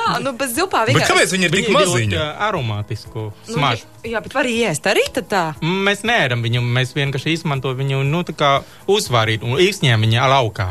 [0.00, 0.18] Kā?
[0.24, 1.12] Nu, bez zupā Bet vienkārši.
[1.12, 2.18] kāpēc viņi ir tik maziņi?
[2.48, 3.84] aromātisku Nu, smaržu.
[4.04, 5.44] Jā, bet var iest arī tad tā.
[5.62, 8.52] Mēs neēram viņu, mēs vienkārši izmantojam viņu, nu, tā kā
[8.88, 10.70] uzvārīt un izņēma viņu laukā.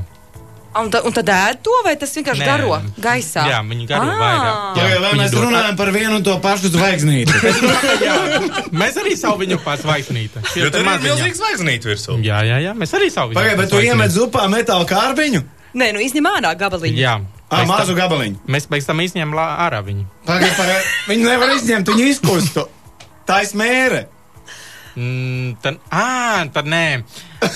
[0.80, 2.46] Un, ta, un tad ēd to, vai tas vienkārši Nē.
[2.46, 3.42] garo gaisā?
[3.50, 4.18] Jā, viņi garo Ā.
[4.20, 4.78] vairāk.
[4.78, 5.00] Jā.
[5.02, 7.34] Vai viņi mēs dod- runājam par vienu un to pašu zvaigznīti?
[8.06, 8.18] Jā,
[8.78, 10.44] mēs arī savu viņu pārsvaigznīti.
[10.62, 12.20] Jo tur ir milzīgs zvaigznīt virsū.
[12.24, 15.42] Jā, jā, jā, mēs arī savu viņu Pagaidiet, bet tu iemet zupā metāla kārbiņu?
[15.74, 17.02] Nē, nu izņem ārā gabaliņu.
[17.02, 17.18] Jā.
[17.50, 18.38] Pēc mazu tam- gabaliņu.
[18.48, 20.06] Mēs pēc tam izņēmām lā- ārā viņu.
[20.26, 20.86] Pagaidiet, pagaidiet.
[21.10, 22.68] Viņi nevar izņemt, viņi izkustu.
[23.26, 24.06] Tā ir smēre.
[25.00, 27.04] Mm, tad, ā, tad nē.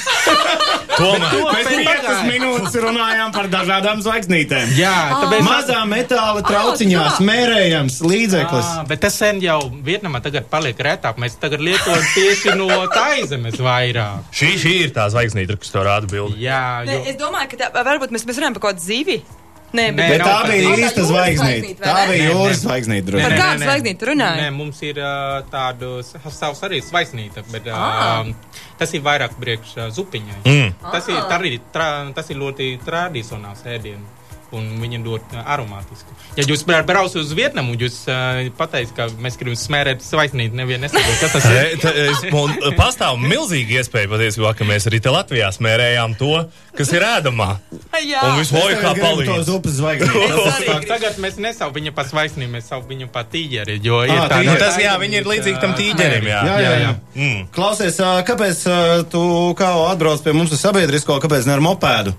[0.93, 1.33] Tomēr.
[1.49, 4.73] Mēs piecas minūtes runājām par dažādām zvaigznītēm.
[4.77, 7.15] Jā, tāpēc Mazā metāla trauciņā tā.
[7.17, 8.69] smērējams līdzeklis.
[8.77, 11.17] Ah, bet tas sen jau Vietnamā tagad paliek retāk.
[11.21, 14.29] Mēs tagad lietojam tieši no taizemes vairāk.
[14.31, 16.37] Šī, šī ir tā zvaigznīte, kas to rāda bildi.
[16.45, 19.23] Jā, Ne, jo, es domāju, ka tā, varbūt mēs, mēs runājam par kaut kādu zivi.
[19.73, 21.07] Nē, bet Bet nav tā bija īsta zvaigznīte.
[21.09, 22.11] zvaigznīte, vai Tā ne?
[22.13, 23.05] bija jūras zvaigznīte.
[23.11, 23.37] Par droši.
[23.41, 24.35] kādu zvaigznīti runāja?
[24.43, 25.89] Nē, mums ir uh, tādu
[26.29, 28.21] savs arī svaisnīta, bet Ah.
[28.21, 30.37] uh, tas ir vairāk priekš zupiņai.
[30.45, 30.73] Mm.
[30.91, 31.25] Tas, ir, Ah.
[31.31, 34.05] tā arī, tra, tas ir ļoti tradicionāls ēdiens.
[34.53, 36.13] Un viņa ļoti uh, aromātiska.
[36.37, 40.53] Ja jūs bra- braucat uz Vietnamu, jūs uh, pateiksiet, ka mēs gribam smērēt svaisnīti.
[40.59, 41.79] Nevienu nesaprot, kas tas ir.
[41.81, 46.31] Ta- es- un Pastāv milzīga iespēja patiesībā, ka mēs arī te Latvijā smērējām to,
[46.77, 47.49] kas ir ēdamā.
[48.13, 49.45] Jā, Un visu laiku kā Es gribu to palīdz.
[49.49, 50.25] zupas zvaigznīti.
[50.37, 53.79] Es arī Tagad, mēs nesaucam viņu par svaisnīti, mēs saucam viņu par tīģeri.
[53.85, 54.51] Jo ir Ah, tā, tīģeri.
[54.51, 56.41] Nu, tas, jā, viņi ir līdzīgi tam tīģerim, jā.
[56.51, 56.91] Jā, jā, jā.
[57.17, 57.41] Mm.
[57.55, 57.97] Klausies,
[58.29, 58.61] kāpēc
[59.13, 59.23] tu
[59.57, 62.13] kā atbrauc pie mums uz sabiedrisko, kāpēc ne ar mopēdu?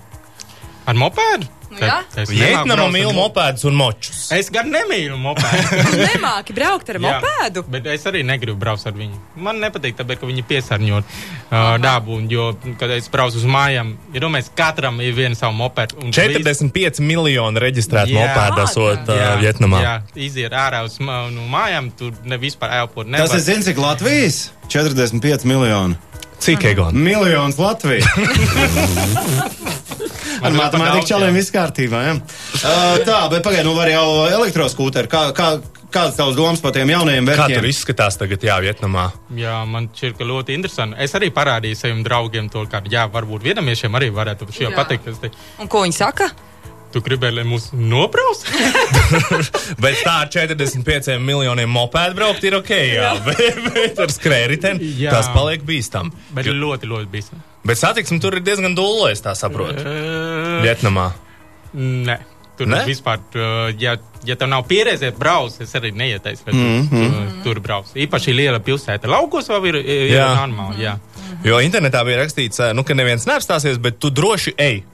[0.85, 1.47] Ar mopēdu?
[1.81, 4.21] Vietnama nemāku mīl mopēdus un močus.
[4.35, 5.81] Es gan nemīlu mopēdu.
[5.95, 7.65] Tu nemāki braukt ar Jā, mopēdu.
[7.71, 9.19] Bet es arī negribu braukt ar viņu.
[9.45, 12.19] Man nepatīk, tāpēc, ka viņi piesārņot uh, dabu.
[12.21, 15.99] Un, jo, kad es braucu uz mājām, ir domājis, katram ir viena savu mopedu.
[16.05, 19.83] un 45 miljoni reģistrētu mopēdu esot Jā, uh, Vietnamā.
[19.85, 19.95] Jā,
[20.29, 23.09] iziet ārā uz ma- no mājām, tur ne vispār elpot.
[23.15, 24.45] Tas ir zini, cik Latvijas?
[24.73, 25.99] 45 miljoni.
[26.45, 26.97] Cik Egon?
[26.99, 28.05] Miljons Latvijas.
[30.45, 31.39] Ar matemātiku čaliem jā.
[31.41, 32.03] viss kārtībā.
[32.05, 32.15] Ja?
[32.61, 35.11] Uh, tā, bet pagaidi, nu var jau elektroskūteri.
[35.11, 35.51] Kā, kā,
[35.95, 39.09] kādas tavas domas par tiem jaunajiem Kā tur izskatās tagad, jā, Vietnamā?
[39.39, 40.99] Jā, man šķiet, ka ļoti interesanti.
[41.05, 44.75] Es arī parādīju saviem draugiem to, ka, jā, varbūt vietnamiešiem arī varētu šī Jā.
[44.77, 45.13] patikt.
[45.23, 46.33] Te, Un ko viņi saka?
[46.95, 48.45] tu gribēji, lai mūs nobraus?
[49.83, 55.17] Bet tā ar 45 miljoniem mopēdu braukt ir ok, jā, bet, bet ar skrējēju Jā.
[55.17, 56.13] tas paliek bīstam.
[56.37, 57.43] Bet ļoti, ļoti bīstami.
[57.65, 59.81] Bet satiksme tur ir diezgan dūla, es tā saprotu.
[59.81, 61.11] Uh, Vietnamā.
[61.75, 62.19] Nē.
[62.55, 62.85] Tur Ne?
[62.87, 63.19] vispār,
[63.83, 66.85] ja, ja tev nav pieredze braukt, es arī neieteicu, Mhm.
[66.87, 67.89] tu, tu, tur brauc.
[67.99, 69.09] Īpaši liela pilsēta.
[69.11, 70.29] Laukos vēl ir, ir Jā.
[70.39, 70.79] normāli.
[70.85, 70.99] Jā.
[71.43, 74.85] Jo internetā bija rakstīts, nu, ka neviens neapstāsies, bet tu droši ej.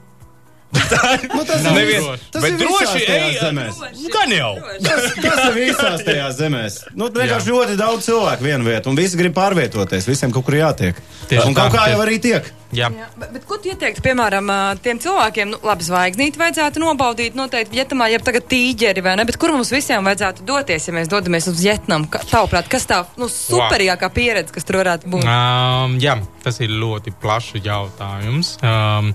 [1.35, 2.23] Nu, tas ir Nevien, droši.
[2.33, 3.39] Tas bet ir droši ej.
[3.43, 3.79] zemēs.
[4.01, 4.51] Nu, gan jau.
[4.81, 6.77] Tas, tas ir visās tajās zemēs.
[6.95, 10.07] Nu, vienkārši ļoti daudz cilvēku vienu vietu, un visi grib pārvietoties.
[10.09, 10.95] Visiem kaut kur jātiek.
[11.29, 12.49] Tieši un kaut tā, kā jau arī tiek.
[12.71, 12.87] Jā.
[12.95, 14.47] Jā, bet, bet ko tu ieteiktu, piemēram,
[14.85, 19.39] tiem cilvēkiem, nu, labi, zvaigznīti vajadzētu nobaudīt noteikti Vietamā, ja tagad tīģeri vai ne, bet
[19.43, 22.07] kur mums visiem vajadzētu doties, ja mēs dodamies uz Vietnamu?
[22.13, 25.27] Ka- Tavuprāt, kas tā, nu, superīgākā pieredze, kas tur varētu būt?
[25.27, 28.55] Um, jā, tas ir ļoti plašs jautājums.
[28.63, 29.11] Um,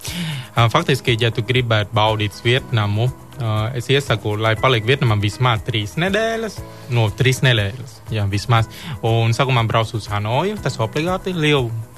[0.76, 3.08] faktiski, ja tu gribētu baudīt Vietnamu,
[3.40, 6.60] uh, es iesaku, lai paliek Vietnamā vismaz trīs nedēļas.
[6.96, 8.68] No trīs nedēļas, jā, vismaz.
[9.06, 11.40] Un sākumā brauc uz Hanoju, tas obligāti ir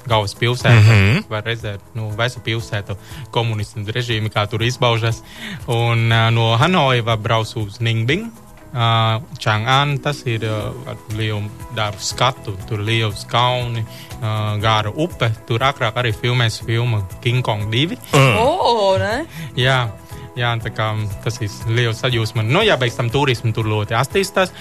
[0.08, 0.80] liela galvaspilsēta.
[0.80, 1.24] Mm -hmm.
[1.28, 2.96] Var redzēt, nu, vecu pilsētu
[3.30, 5.22] komunistu režīmu, kā tur izbaužas.
[5.66, 8.32] Un uh, no Hanoja braukt uz Ningbing.
[8.68, 11.42] Uh, Chang'an tas ir uh, ar lielu
[11.74, 13.80] darbu skatu, tur liels kauni,
[14.20, 15.30] uh, gāra upe.
[15.46, 17.96] Tur agrāk arī filmēs filmu King Kong 2.
[18.38, 19.24] O, ne?
[19.56, 19.88] Jā,
[20.36, 20.94] jā tā kā
[21.24, 22.42] tas ir liels sajūsma.
[22.42, 24.52] Nu, jā, beigts tam turismu tur ļoti attīstās.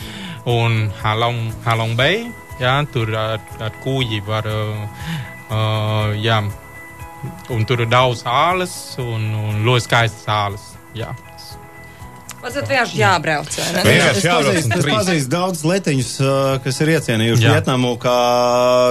[0.46, 2.32] Un Halong, Halong Bay,
[2.62, 6.42] jā, tur ar, ar kūģi var, uh, uh, jā,
[7.54, 10.68] un tur ir daudz āles un, un ļoti skaistas āles.
[10.98, 11.14] Jā.
[12.38, 13.56] Vajadzētu vienkārši jābrauc?
[13.84, 17.48] Vienkārši jābrauc es pazīstu daudz letiņus, uh, kas ir iecienījuši.
[17.50, 18.18] Vietnamu kā,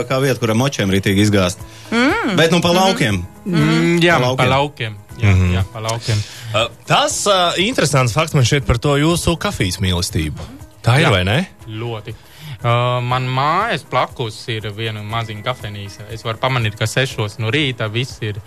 [0.09, 1.63] kā vietu, kuram močiem rītīgi izgāzt.
[1.95, 2.35] Mm.
[2.37, 3.23] Bet nu pa laukiem.
[3.47, 4.51] Mm, jā, Pa pa laukiem.
[4.57, 4.97] laukiem.
[5.17, 5.55] Jā, mm -hmm.
[5.55, 6.19] jā, pa laukiem.
[6.53, 10.43] Uh, Tas uh, interesants fakts man šeit par to jūsu kafijas mīlestību.
[10.83, 11.11] Tā ir Jā.
[11.11, 11.47] vai ne?
[11.67, 12.15] Ļoti.
[12.57, 16.09] Uh, man mājas blakus ir viena maziņa kafejnīca.
[16.15, 18.41] Es varu pamanīt, ka sešos no rīta viss ir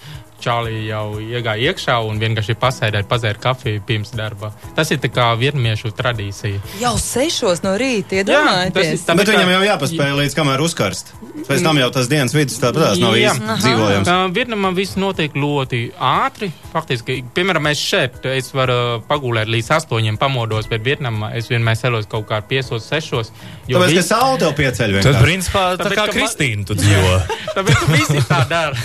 [0.44, 4.52] čālī jau iegāja iekšā un vienkārši pasēdēt, pazērt kafiju pirms darba.
[4.76, 6.60] Tas ir tā kā vietnamiešu tradīcija.
[6.82, 8.94] Jau sešos no rīta, tas iedomājieties.
[8.94, 11.14] ir- Bet Tāpēc viņam tā- jau jāpaspēj līdz kamēr uzkarst.
[11.48, 14.34] Pēc tam jau tas dienas vidus tāpat nav īsti dzīvojams.
[14.34, 16.52] Vietnamā viss notiek ļoti ātri.
[16.74, 22.06] Faktiski, piemēram, es šeit es varu pagulēt līdz astoņiem pamodos, bet Vietnamā es vienmēr celos
[22.06, 23.32] kaut kā piecos, sešos.
[23.68, 25.24] jo Tāpēc, ka vis- saule tev pieceļ vienkārši.
[25.24, 27.14] principā, tā Tāpēc, kā ka Kristīna tu dzīvo.
[27.56, 28.76] Tāpēc ka visi tā dara.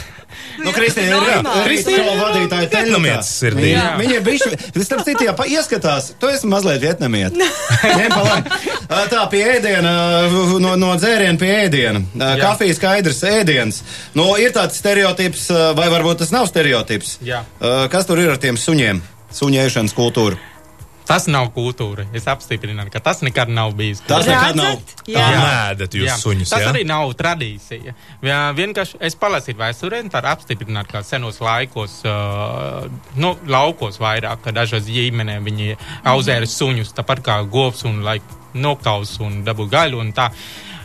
[0.64, 1.48] Nu, Kristīna ir.
[1.66, 3.66] Kristīna vadītāja Vietnamietis sirdī.
[3.68, 3.88] Viņa, Jā.
[4.00, 7.36] viņa ir bijusi, starp citu, ja ieskatās, tu esi mazliet vietnamiet.
[7.36, 8.62] Ņem pa labi.
[8.88, 9.92] Ā, Tā, pie ēdiena,
[10.62, 12.04] no, no dzēriena pie ēdiena.
[12.40, 13.82] Kafijas skaidrs ēdiens.
[14.16, 17.18] Nu, ir tāds stereotips, vai varbūt tas nav stereotips.
[17.24, 17.44] Jā.
[17.92, 19.02] Kas tur ir ar tiem suņiem?
[19.34, 20.38] Suņēšanas kultūra.
[21.04, 22.06] Tas nav kultūra.
[22.16, 24.00] Es apstiprinu, ka tas nekad nav bijis.
[24.08, 24.78] Tas nekad nav.
[25.04, 25.20] Jā.
[25.20, 26.16] Tā nēdat jūs Jā.
[26.20, 26.52] suņus.
[26.54, 26.70] Tas jā?
[26.72, 27.92] arī nav tradīcija.
[28.24, 32.88] Jā, vienkārši es palasīju vēsturē, tā ir apstiprināta, ka senos laikos, uh,
[33.20, 35.76] nu, laukos vairāk, ka dažās ģimenēs viņi
[36.14, 38.24] auzēra suņus, tāpat kā govs un laik,
[38.56, 40.30] nokaus un dabu gaļu un tā.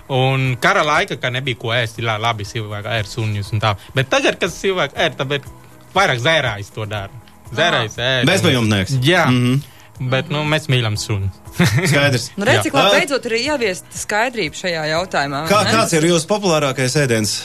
[0.09, 3.75] Un kara laika, kad nebija ko ēst, ir labi cilvēki ēr suņus un tā.
[3.95, 5.51] Bet tagad, kad cilvēki ēr, tad
[5.95, 7.27] vairāk zērājs to dara.
[7.55, 8.25] Zērājs ēr.
[8.27, 8.99] Bezpajumtnieks.
[9.05, 9.29] Jā.
[9.29, 9.77] Mhm.
[9.99, 11.27] Bet nu, mēs mīlam sunu.
[11.91, 12.29] Skaidrs.
[12.39, 15.43] Nu, redz, cik labi beidzot ir ieviest skaidrību šajā jautājumā.
[15.51, 15.73] Kā, ne?
[15.75, 17.39] kāds ir jūsu populārākais ēdiens?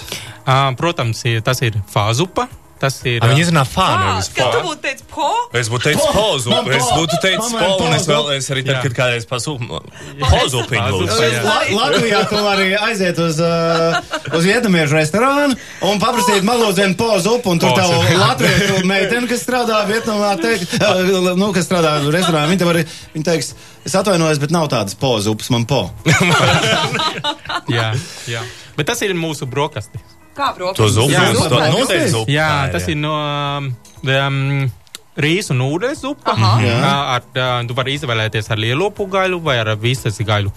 [0.44, 2.46] Uh, protams, tas ir fāzupa.
[2.84, 3.18] Tas ir.
[3.24, 4.04] A, Viņi ā, izrunā fānu.
[4.04, 5.28] Ā, nevis Kad tu būtu teicis po?
[5.56, 8.10] Es būtu teicis pozu, Man es po- būtu teicis po, un es pozu.
[8.12, 9.80] vēl, es arī tad, kad kādreiz pasūku
[10.20, 10.98] pozu piņu.
[11.00, 11.76] Pozu.
[11.78, 13.98] Latvijā tu vari aiziet uz, uh,
[14.36, 15.56] uz vietnamiešu restorānu
[15.88, 18.00] un paprasīt malūzienu pozu upu, un tur Pozu.
[18.04, 22.84] tev latviešu meitene, kas strādā Vietnamā, teikt, uh, nu, kas strādā restorānā, viņa tev arī,
[23.16, 23.54] viņa teiks,
[23.88, 25.86] es atvainojos, bet nav tādas pozu upas, man po.
[27.78, 27.92] jā,
[28.28, 28.42] jā.
[28.76, 30.13] Bet tas ir mūsu brokastis.
[30.34, 30.94] Kā To brokastis?
[30.96, 32.30] zupu, Jā, to noteikti zupu.
[32.32, 34.70] Jā, tas ir no um,
[35.16, 36.34] rīsu un ūdens zupa.
[36.34, 40.50] Ar, uh, tu vari izvēlēties ar lielopu gaļu vai ar visas gaļu.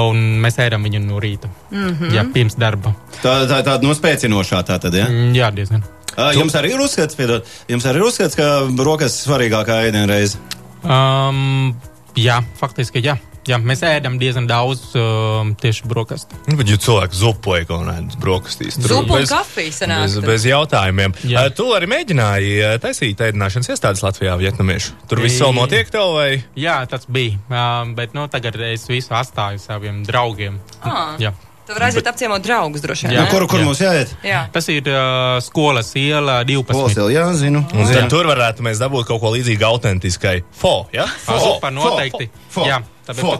[0.00, 1.50] Un mēs ēdam viņu no rīta.
[1.70, 2.14] Mm -hmm.
[2.16, 2.94] Jā, pirms darba.
[3.22, 5.06] Tā, tā, tāda nospēcinošā tā tad, ja?
[5.08, 5.84] Mm, Jā, diezgan.
[6.16, 10.38] Uh, jums arī ir uzskats, piedod, jums arī ir uzskats, ka brokas ir svarīgākā ēdienreize.
[10.82, 11.74] Um,
[12.16, 13.16] jā, faktiski jā.
[13.50, 13.58] Jā.
[13.70, 16.38] Mēs ēdam diezgan daudz um, tieši brokastu.
[16.48, 20.06] Nu, Bet, ja cilvēks zupoja kaut kādas brokastīs, tad Zupu un kafiju sanāk.
[20.06, 21.16] Bez, bez jautājumiem.
[21.24, 21.46] Jā.
[21.46, 24.96] Uh, Tu arī mēģināji uh, taisīt ēdināšanas iestādes Latvijā, vietnamiešu.
[25.10, 26.30] Tur viss vēl notiek tev vai?
[26.58, 27.36] Jā, tas bija.
[27.50, 30.60] Um, bet nu, tagad es visu atstāju saviem draugiem.
[30.80, 30.98] Ā.
[31.20, 31.34] Jā.
[31.70, 33.12] Tu vari aiziet apciemot draugus droši vien.
[33.14, 33.20] Jā.
[33.22, 33.30] Nu, ne?
[33.30, 33.66] kur, kur Jā.
[33.68, 34.14] mums jāiet?
[34.26, 34.40] Jā.
[34.50, 36.66] Tas ir uh, skolas iela 12.
[36.74, 37.60] Polsēl, jā, zinu.
[37.70, 38.00] Un Jā.
[38.00, 40.40] tad tur varētu mēs dabūt kaut ko līdzīgu autentiskai.
[40.50, 41.06] Fo, ja?
[41.28, 42.26] Tā zupa noteikti.
[42.50, 43.36] fo, Jā, tāpēc fo.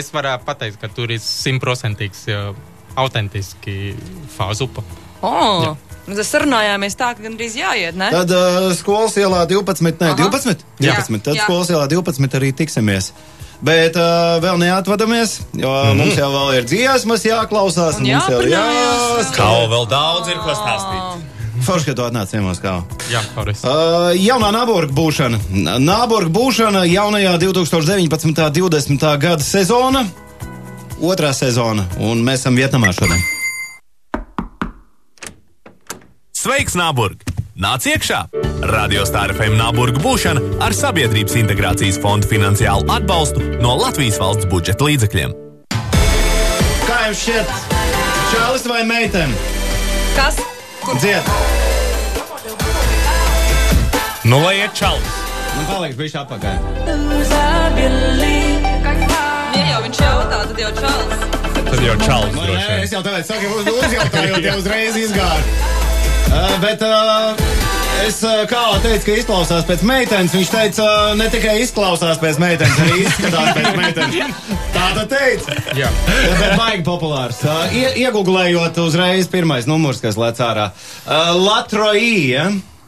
[0.00, 2.48] es varu pateikt, ka tur ir simtprocentīgs uh,
[2.96, 3.92] autentiski
[4.38, 4.80] fāzupa.
[5.20, 5.76] O,
[6.08, 8.08] mēs sarunājāmies tā, ka gandrīz jāiet, ne?
[8.14, 10.16] Tad uh, skolas ielā 12, ne, Aha.
[10.24, 10.64] 12?
[10.80, 10.96] Jā.
[10.96, 11.20] 12.
[11.28, 11.44] Tad Jā.
[11.44, 13.12] skolas ielā 12 arī tiksimies.
[13.64, 15.94] Bet uh, vēl neatvadamies, jo mm -hmm.
[16.02, 17.96] mums jau vēl ir dziesmas jāklausās.
[17.96, 19.16] Un mums jau jāparunājas.
[19.16, 19.38] jāskat.
[19.38, 21.24] Kā vēl daudz ir ko stāstīt.
[21.66, 22.82] Forši, ka tu atnāc ciemos kā.
[23.10, 23.64] Jā, Horis.
[23.64, 25.38] Uh, jaunā Nāborga būšana.
[25.78, 28.26] Nāborga būšana jaunajā 2019.
[28.26, 29.18] un 2020.
[29.18, 30.04] gada sezona.
[31.00, 33.20] Otrā sezona, un mēs esam Vietnamā šodien.
[36.32, 37.35] Sveiks, Nāburg!
[37.56, 38.18] Nāc iekšā!
[38.68, 44.84] Radio Stāra FM Nāburga būšana ar Sabiedrības integrācijas fondu finansiālu atbalstu no Latvijas valsts budžeta
[44.84, 45.32] līdzekļiem.
[46.84, 47.54] Kā jums šķiet,
[48.34, 49.32] čalis vai meitene?
[50.18, 50.36] Kas?
[50.82, 51.00] Kur?
[51.00, 51.24] Dzied!
[54.28, 55.16] Nu, lai iet čalis.
[55.56, 56.60] Man paliks bišķi apakaļ.
[59.56, 61.24] Ja jau viņš jautā, tad jau čalis.
[61.56, 65.75] Tad jau čalis Man, droši nē, es jau tādu saku, uz, uzjautājot, jau uzreiz izgāju.
[66.26, 67.38] Uh, bet uh,
[68.04, 70.34] es uh, kā teicu, ka izklausās pēc meitenes.
[70.36, 70.86] Viņš teica,
[71.18, 74.46] ne tikai izklausās pēc meitenes, arī izskatās pēc meitenes.
[74.76, 75.58] Tā tā teica.
[75.78, 75.90] Jā.
[76.40, 77.42] Bet baigi populārs.
[77.72, 80.70] Ie, iegūlējot uzreiz pirmais numurs, kas lec ārā.
[81.06, 81.34] Uh,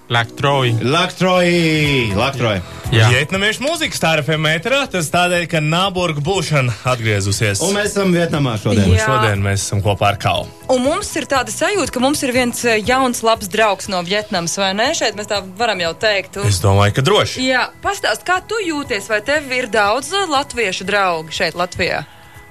[0.08, 0.72] Lektroji.
[0.88, 2.62] Laktroī, Laktroī.
[2.88, 3.10] Jā.
[3.12, 7.60] Vietnamiešu mūzika stāra FM metrā, tas tādēļ, ka Nāburga būšana atgriezusies.
[7.66, 8.88] Un mēs esam Vietnamā šodien.
[8.94, 9.04] Jā.
[9.04, 10.46] Šodien mēs esam kopā ar Kau.
[10.72, 14.56] Un mums ir tāda sajūta, ka mums ir viens eh, jauns, labs draugs no Vietnamas,
[14.56, 14.88] vai ne?
[14.96, 16.40] Šeit mēs tā varam jau teikt.
[16.40, 16.48] Un...
[16.48, 17.44] Es domāju, ka droši.
[17.44, 22.06] Jā, pastāst, kā tu jūties, vai tev ir daudz eh, latviešu draugu šeit Latvijā?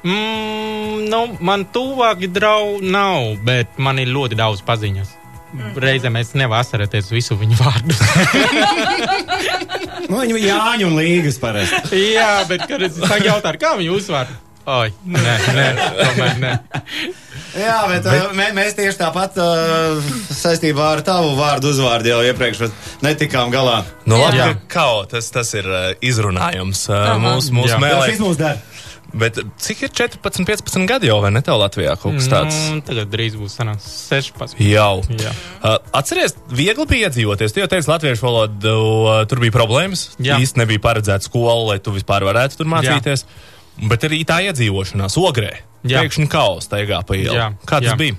[0.06, 5.24] Mm, nu, man tuvāki draugi nav, bet man ir ļoti daudz paziņas.
[5.80, 7.96] Reizēm es nevaru atcerēties visu viņu vārdu.
[10.08, 11.98] Nu, viņi ir Jāņu un Līgas parasti.
[12.14, 14.30] Jā, bet, kad es sāku jautāt, kā viņu uzvar,
[14.72, 15.66] oi, nē, nē,
[15.98, 16.52] tomēr nē.
[17.58, 18.32] Jā, bet, bet...
[18.38, 20.00] Mē, mēs tieši tāpat uh,
[20.32, 22.68] saistībā ar tavu vārdu uzvārdu jau iepriekš
[23.04, 23.82] netikām galā.
[24.06, 24.50] Nu, labi, Jā.
[24.54, 27.80] ka Kau, tas, tas ir uh, izrunājums uh, mūsu mūs Jā.
[27.80, 28.10] Tas mēlē.
[28.14, 28.62] viss mums dara.
[29.16, 32.58] Bet cik ir 14, 15 gadi jau, vai ne tev Latvijā kaut kas tāds?
[32.74, 34.60] Nu, tagad drīz būs sanāks 16.
[34.68, 35.00] Jau.
[35.16, 35.32] Jā.
[35.62, 37.56] Uh, atceries, viegli bija iedzīvoties.
[37.56, 40.10] Tu jau teici, latviešu valodu uh, tur bija problēmas.
[40.20, 40.42] Jā.
[40.44, 43.24] Īsti nebija paredzēta skola, lai tu vispār varētu tur mācīties.
[43.88, 45.54] Bet arī tā iedzīvošanās ogrē.
[45.88, 46.04] Jā.
[46.04, 47.36] Pēkšņi kaus taigā pa ielu.
[47.38, 47.52] Jā.
[47.64, 47.98] Kā tas Jā.
[48.00, 48.18] bija?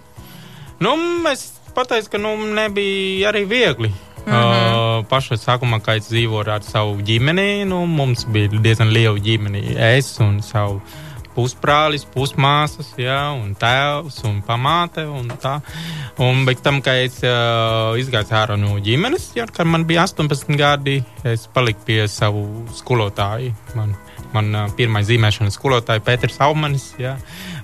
[0.81, 0.95] Nu,
[1.29, 3.91] es pateicu, ka nu, nebija arī viegli.
[3.91, 4.73] Mm -hmm.
[4.73, 9.63] uh, pašā sākumā, kad es dzīvoju ar savu ģimeni, nu, mums bija diezgan liela ģimene.
[9.95, 10.81] Es un savu
[11.39, 15.59] pusbrālis, pusmāsas, jā, un tēvs un pamāte un tā.
[16.25, 20.59] Un pēc tam, kad es uh, izgāju ārā no ģimenes, jā, kad man bija 18
[20.59, 23.55] gadi, es paliku pie savu skolotāju.
[23.79, 23.95] Man,
[24.35, 27.15] man uh, pirmā zīmēšanas skolotāja Pēters Aumanis, jā,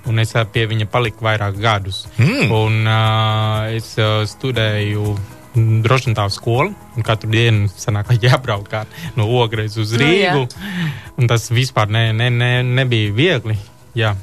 [0.07, 2.05] un es pie viņa paliku vairāk gadus.
[2.15, 2.51] Mm.
[2.55, 5.17] Un uh, es uh, studēju
[5.55, 6.69] droši vien tā skola.
[7.05, 8.71] Katru dienu sanāk, jābrauc
[9.15, 10.47] no ogres uz Nu, Rīgu.
[11.17, 13.57] un tas vispār ne, ne, ne, nebija viegli.
[13.95, 14.15] Jā.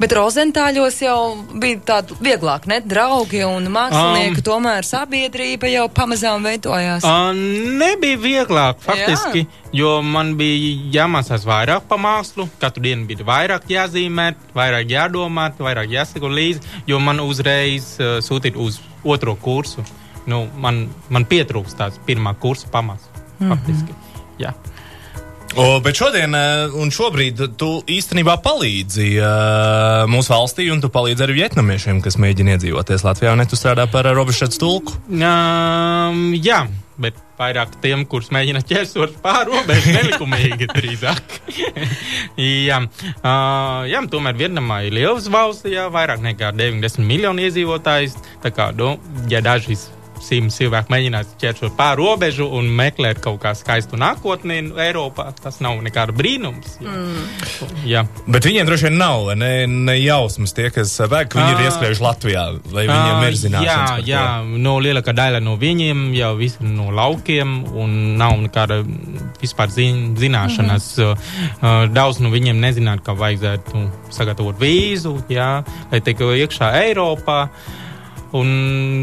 [0.00, 1.18] Bet Rozentāļos jau
[1.60, 2.80] bija tāda vieglāk, ne?
[2.82, 7.04] Draugi un mākslinieki, um, tomēr sabiedrība jau pamazām veidojās.
[7.06, 7.30] Uh,
[7.78, 9.68] nebija vieglāk, faktiski, Jā.
[9.82, 12.48] jo man bija jāmācās vairāk par mākslu.
[12.62, 18.58] Katru dienu bija vairāk jāzīmē, vairāk jādomā, vairāk jāsako līdzi, jo man uzreiz uh, sūtīja
[18.64, 19.84] uz otro kursu.
[20.30, 23.10] Nu, man, man pietrūkst tāds pirmā kursa pamats.
[23.38, 23.56] Mm -hmm.
[23.56, 23.92] faktiski.
[24.38, 24.54] Jā.
[25.54, 31.22] O, bet šodien eh, un šobrīd tu īstenībā palīdzi uh, mūsu valstī, un tu palīdzi
[31.22, 34.96] arī vietnamiešiem, kas mēģina iedzīvoties Latvijā, un ne tu strādā par robežu tulku.
[35.14, 36.64] Um, jā,
[36.98, 41.38] bet vairāk tiem, kurus mēģina ķērsot pāri robežai, nelikumīgi drīzāk.
[42.68, 48.18] jā, uh, jā, tomēr Vietnamā ir liels valsts, jā, vairāk nekā 90 miljonu iedzīvotājs.
[48.42, 48.96] Tā kā, nu,
[49.30, 49.86] ja dažas
[50.24, 55.80] simts cilvēku mēģinās ķērsot pāri robežu un meklēt kaut kā skaistu nākotni Eiropā, tas nav
[55.84, 56.78] nekāda brīnums.
[56.82, 56.94] Jā.
[56.94, 57.84] Mm.
[57.88, 58.04] jā.
[58.26, 62.04] Bet viņiem droši vien nav ne, ne jausmas tie, kas bēg, ka viņi ir ieskrējuši
[62.04, 63.94] Latvijā, lai viņiem ir zināšanas.
[64.08, 68.80] Jā, jā, no lielākā daļa no viņiem jau visi no laukiem un nav nekāda
[69.42, 70.90] vispār zin, zināšanas.
[70.98, 71.94] Mm -hmm.
[71.94, 77.48] Daudz no viņiem nezinātu, ka vajadzētu sagatavot vīzu, jā, lai tiktu iekšā Eiropā.
[78.34, 78.48] Un,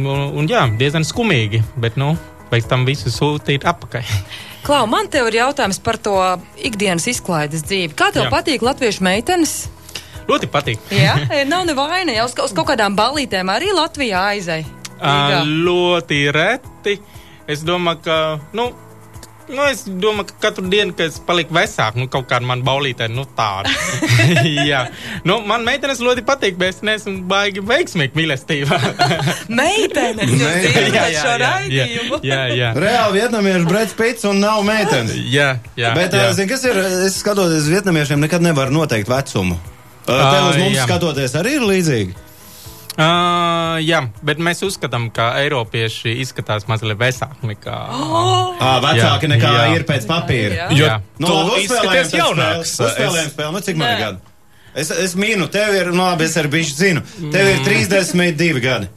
[0.03, 2.13] un, un jā, diezgan skumīgi, bet nu,
[2.51, 4.15] pēc tam visu sūtīt atpakaļ.
[4.65, 6.17] Klau, man te ir jautājums par to
[6.61, 7.95] ikdienas izklaides dzīvi.
[7.97, 8.33] Kā tev jā.
[8.33, 9.55] patīk latviešu meitenes?
[10.27, 10.83] Ļoti patīk.
[10.93, 11.15] Jā,
[11.51, 12.13] nav nevaina.
[12.25, 14.61] Uz, uz kaut kādām balītēm arī Latvijā aizai.
[15.01, 16.99] Ļoti reti.
[17.49, 18.17] Es domāju, ka.
[18.55, 18.69] Nu,
[19.51, 23.09] Nu, es domāju, ka katru dienu, kad es paliku vecāks, nu, kaut kāda man baulītē,
[23.11, 23.71] nu, tāda.
[24.71, 24.85] jā,
[25.27, 28.79] nu, man meitenes ļoti patīk, bet es neesmu baigi veiksmīgi mīlestībā.
[29.61, 32.21] meitenes, jūs zināt šo raidījumu.
[32.27, 32.71] jā, jā.
[32.79, 35.13] Reāli vietnamiešu Breds Pits un nav meitenes.
[35.19, 35.93] jā, jā.
[35.97, 36.31] Bet, jā.
[36.37, 39.59] Zin, kas ir, es skatoties vietnamiešiem, nekad nevaru noteikt vecumu.
[40.07, 40.87] Tev uz mums jā.
[40.87, 42.30] skatoties arī ir līdzīgi.
[42.91, 47.77] Uh, jā, bet mēs uzskatām, ka Eiropieši izskatās mazliet vecāki nekā.
[47.95, 48.57] Oh!
[48.59, 49.69] À, vecāki jā, nekā jā.
[49.77, 50.67] ir pēc papīra.
[50.75, 52.75] Jo no, uzspēlējums jaunāks.
[52.83, 54.35] Uzspēlējums spēle, nu cik man ir gadi?
[54.75, 58.91] Es, es mīnu, tev ir, nu labi, es arī bišķi zinu, tev ir 32 gadi.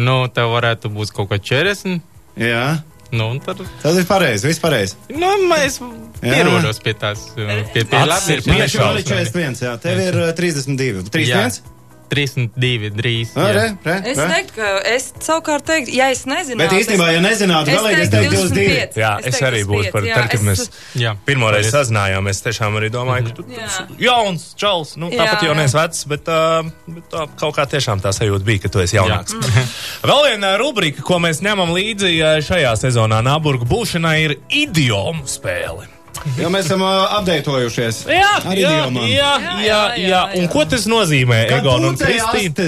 [0.00, 2.00] Nu, tev varētu būt kaut kā 40.
[2.40, 2.64] Jā.
[3.10, 3.64] Nu, tad...
[3.82, 5.00] Tas ir pareizi, viss pareizi.
[5.16, 5.80] Nu, es
[6.20, 8.36] pierodos pie tās, pie, pie labi.
[8.36, 11.08] Ir 41, jā, tev ir 32.
[11.08, 11.79] 31?
[12.10, 13.32] 32 drīz.
[13.36, 13.48] Jā.
[13.54, 16.60] Re, re, es teiktu, ka es savukārt teiktu, ja es nezinātu.
[16.62, 19.02] Bet īstenībā, ja nezinātu, galīgi es teiktu 22.
[19.02, 20.64] Jā, es, es arī būtu par, tad, kad mēs
[20.98, 25.78] jā, pirmoreiz sazinājāmies, tiešām arī domāju, ka tu esi jauns, čals, nu, tāpat jau neesi
[25.78, 29.38] vecs, bet, uh, bet tā, kaut kā tiešām tā sajūta bija, ka tu esi jaunāks.
[29.38, 29.70] Mm.
[30.10, 35.99] Vēl viena rubrika, ko mēs ņemam līdzi šajā sezonā Nāburgu būšanai, ir idiomu spēle.
[36.36, 38.02] Jo mēs esam uh, apdeitojušies.
[38.10, 39.30] Jā, jā, jā, jā,
[39.64, 40.20] jā, jā.
[40.36, 42.66] Un ko tas nozīmē, Egon un Kristīna?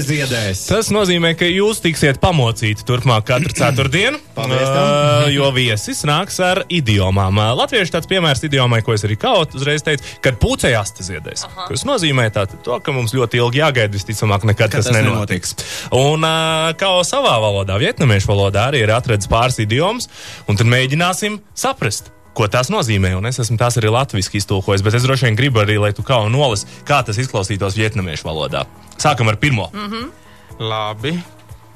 [0.68, 7.42] Tas nozīmē, ka jūs tiksiet pamocīti turpmāk katru ceturtdienu, uh, jo viesis nāks ar idiomām.
[7.42, 11.44] Uh, latviešu tāds piemērs idiomai, ko es arī kaut uzreiz teicu, kad pūcējās tas ziedēs.
[11.68, 15.56] Tas nozīmē tātad to, ka mums ļoti ilgi jāgaida, visticamāk, nekad tas, tas nenotiks.
[15.98, 20.08] Un uh, kā savā valodā, vietnamiešu valodā arī ir atradzis pāris idiomas,
[20.48, 23.14] un tad mēģināsim saprast ko tas nozīmē.
[23.18, 26.04] Un es esmu tās arī latviešu iztulkojis, bet es droši vien gribu arī, lai tu
[26.06, 28.66] kā un nolas, kā tas izklausītos vietnamiešu valodā.
[28.98, 29.70] Sākam ar pirmo.
[29.72, 30.10] Mm -hmm.
[30.58, 31.22] Labi.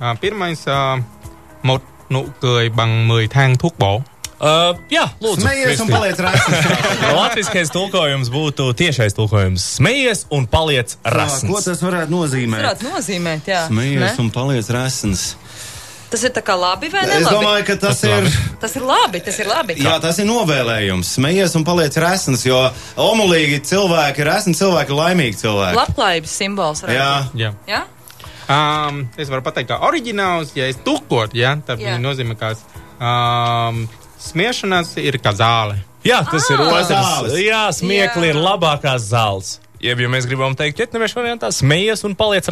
[0.01, 1.03] Uh, pirmais, uh,
[1.63, 4.03] một nụ cười bằng 10 thang thuốc bổ.
[4.37, 5.41] Uh, jā, lūdzu.
[5.41, 6.67] Smejies un paliec rasns.
[7.17, 9.65] Latviskais tulkojums būtu tiešais tulkojums.
[9.79, 11.49] Smejies un paliec rasns.
[11.49, 12.61] Ko tas varētu nozīmēt?
[12.61, 13.63] Tas varētu nozīmēt, jā.
[13.71, 14.13] Smejies ne?
[14.21, 15.25] un paliec rasns.
[16.11, 17.17] Tas ir tā kā labi vai ne?
[17.19, 18.29] Es domāju, ka tas, tas ir.
[18.63, 19.75] Tas ir labi, tas ir labi.
[19.83, 21.11] Jā, tas ir novēlējums.
[21.19, 22.61] Smejies un paliec resns, jo
[22.97, 25.77] omulīgi cilvēki ir resni cilvēki, ir laimīgi cilvēki.
[25.81, 26.85] Labklājības simbols.
[26.87, 27.11] Jā.
[27.35, 27.53] Jā.
[27.67, 27.83] Jā?
[28.47, 31.97] Um, es varu pateikt, ka oriģināls, ja es tulkot, ja, tad Jā.
[31.97, 32.53] viņa nozīmē, ka
[33.03, 33.81] um,
[34.23, 35.81] smiešanās ir kā zāle.
[36.07, 36.69] Jā, tas ir Ah.
[36.71, 36.89] otrs.
[36.93, 37.35] Zāles.
[37.43, 38.35] Jā, smiekli Jā.
[38.35, 39.57] ir labākās zāles.
[39.87, 42.49] Jeb, ja mēs gribam teikt, vietnamiešu variantā, smejies un paliec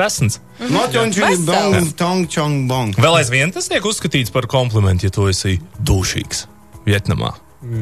[2.31, 2.95] čong, bong.
[3.01, 6.45] Vēl aizvien tas tiek uzskatīts par komplimentu, ja tu esi dušīgs
[6.87, 7.33] Vietnamā.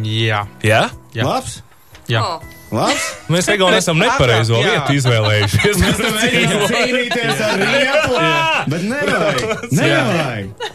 [0.07, 0.87] Jā, Jā?
[1.13, 1.27] jā.
[1.27, 1.61] Labs.
[2.09, 2.23] Jā.
[2.23, 2.59] Oh.
[2.73, 3.09] Labs.
[3.33, 4.71] Mēs Egon esam nepareizo Jā.
[4.71, 5.81] vietu izvēlējušies.
[5.83, 8.23] Mēs tam mēģinām cīnīties ar riepu,
[8.73, 9.67] bet nevajag.
[9.77, 10.71] Nevajag.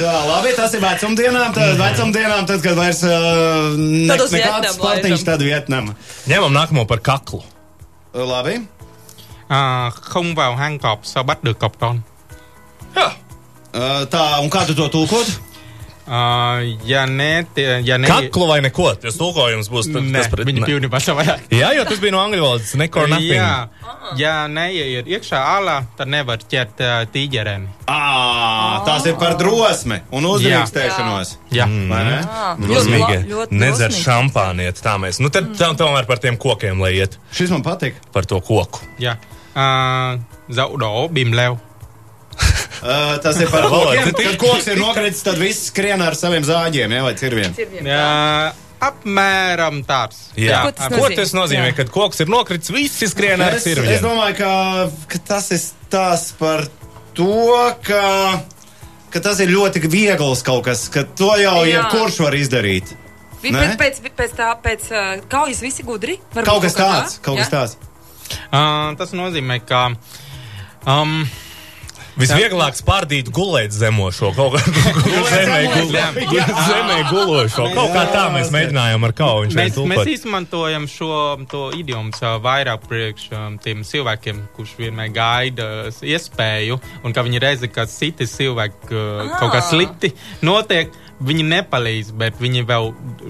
[0.00, 1.54] Tā, labi, tas ir vecumdienām.
[1.56, 5.96] Tad vecumdienām, tad, kad vairs uh, ne, nekāds sportiņš, tad Vietnama.
[6.30, 7.42] Ņemam nākamo par kaklu.
[8.14, 8.56] Labi.
[9.48, 12.00] À, không vào hang cọp sao bắt được cọp con?
[12.94, 13.10] Jā.
[14.10, 15.26] Tā, un kā tu to tulkot?
[16.10, 18.88] À, ja ne, tie- ja ne, Kaklu vai neko?
[18.98, 20.66] Tas tulkojums būs tad- ne, tas pret- viņi ne.
[20.66, 21.44] pilnībā savādāk.
[21.54, 22.72] Jā, jo tas bija no angļu valodas.
[22.74, 23.38] Neko nothing.
[23.38, 23.68] Jā,
[24.18, 27.68] ja neieiet iekšā ālā, tad nevar ķert uh, tīģereni.
[27.86, 31.36] À, tas ir par drosmi un uzrīkstēšanos.
[31.54, 31.68] Jā.
[31.70, 33.22] Ah, Drosmīgi.
[33.22, 34.82] ļoti, ļoti Nedzer šampāniet.
[34.82, 35.20] Tā mēs.
[35.20, 37.18] Nu, tad tā, tomēr par tiem kokiem lai iet.
[37.32, 37.94] Šis man patīk.
[38.12, 38.80] Par to koku.
[38.98, 39.14] Jā.
[40.50, 41.58] Đổ bìm leo.
[42.80, 44.12] Uh, tas ir par kokiem.
[44.16, 47.52] Kad koks ir nokritis, tad viss skrien ar saviem zāģiem, ja, vai cirviem.
[47.84, 50.22] Jā, apmēram tāds.
[50.40, 50.62] Jā.
[50.64, 51.16] Ko tas Ko nozīmē?
[51.18, 51.66] tas nozīmē?
[51.72, 51.76] Jā.
[51.82, 54.00] Kad koks ir nokritis, visi skrien ar Es, es sirviem.
[54.04, 54.54] domāju, ka,
[55.12, 56.64] ka tas ir stāsts par
[57.18, 57.28] to,
[57.84, 58.40] ka,
[59.12, 61.74] ka tas ir ļoti viegls kaut kas, ka to jau Jā.
[61.74, 62.96] jebkurš var izdarīt.
[63.42, 63.74] Vi- Ne?
[63.80, 64.88] Pēc, pēc, pēc tā, pēc
[65.32, 66.18] kaujas visi gudri.
[66.44, 67.52] Kaut kas tāds, kaut kas Jā?
[67.54, 67.76] tāds.
[68.52, 69.86] Uh, tas nozīmē, ka.
[70.86, 71.26] Um,
[72.20, 74.62] Visvieglāk spārdīt gulēt zemošo, kaut kā
[75.32, 75.94] zemē, gul,
[76.68, 77.68] zemē gulošo.
[77.74, 79.52] Kaut kā tā mēs mēģinājām ar kauju.
[79.56, 81.10] Mēs, mēs izmantojam šo
[81.50, 82.12] to idiomu
[82.44, 87.86] vairāk priekš um, tiem cilvēkiem, kurš vienmēr gaida uh, iespēju, un ka viņi redz, ka
[87.90, 89.68] citi cilvēki uh, kaut kā Ah.
[89.70, 90.12] slikti
[90.46, 90.92] notiek.
[91.20, 92.86] Viņi nepalīdz, bet viņi vēl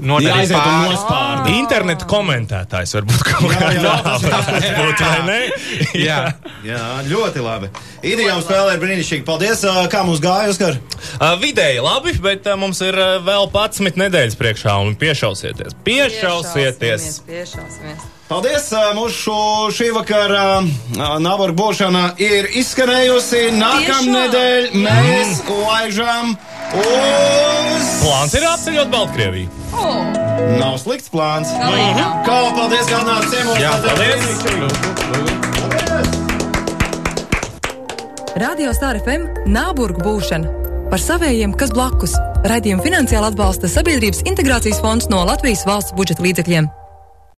[0.06, 0.92] nodarīs pāri.
[0.92, 1.54] nospārdi.
[1.58, 5.38] Internetu komentētājs varbūt kaut kā jā, tā varētu būt, vai ne?
[5.98, 6.20] Jā.
[6.66, 7.72] Jā, ļoti labi.
[8.06, 9.26] Idioms spēlē ir brīnišķīgi.
[9.26, 10.78] Paldies, kā mums gāja, Oskar.
[11.18, 15.74] Uh, vidēji labi, bet uh, mums ir uh, vēl 11 nedēļas priekšā un piešausieties.
[15.86, 17.10] Piešausieties!
[17.26, 18.09] Piešausimies.
[18.30, 18.68] Paldies!
[18.94, 19.32] Mūsu
[19.74, 20.62] šī vakara
[21.18, 23.40] nabaga būšana ir izskanējusi.
[23.58, 26.36] Nākamnedēļ mēs laižam
[26.78, 27.88] uz.
[28.04, 29.50] Plāns ir apceļot Baltkrieviju.
[29.74, 29.98] Oh,
[30.60, 31.50] Nav slikts plāns.
[31.58, 32.22] Galīgi nav.
[32.28, 33.58] Kā paldies, ka atnācāt ciemos.
[33.58, 34.22] Jā, paldies.
[34.22, 34.68] brīnišķīgi.
[38.38, 40.46] Radio Star FM Nāburgu būšana
[40.90, 42.14] par savējiem, kas blakus.
[42.46, 46.70] Radījumu finansiāli atbalsta Sabiedrības integrācijas fonds no Latvijas valsts budžeta līdzekļiem.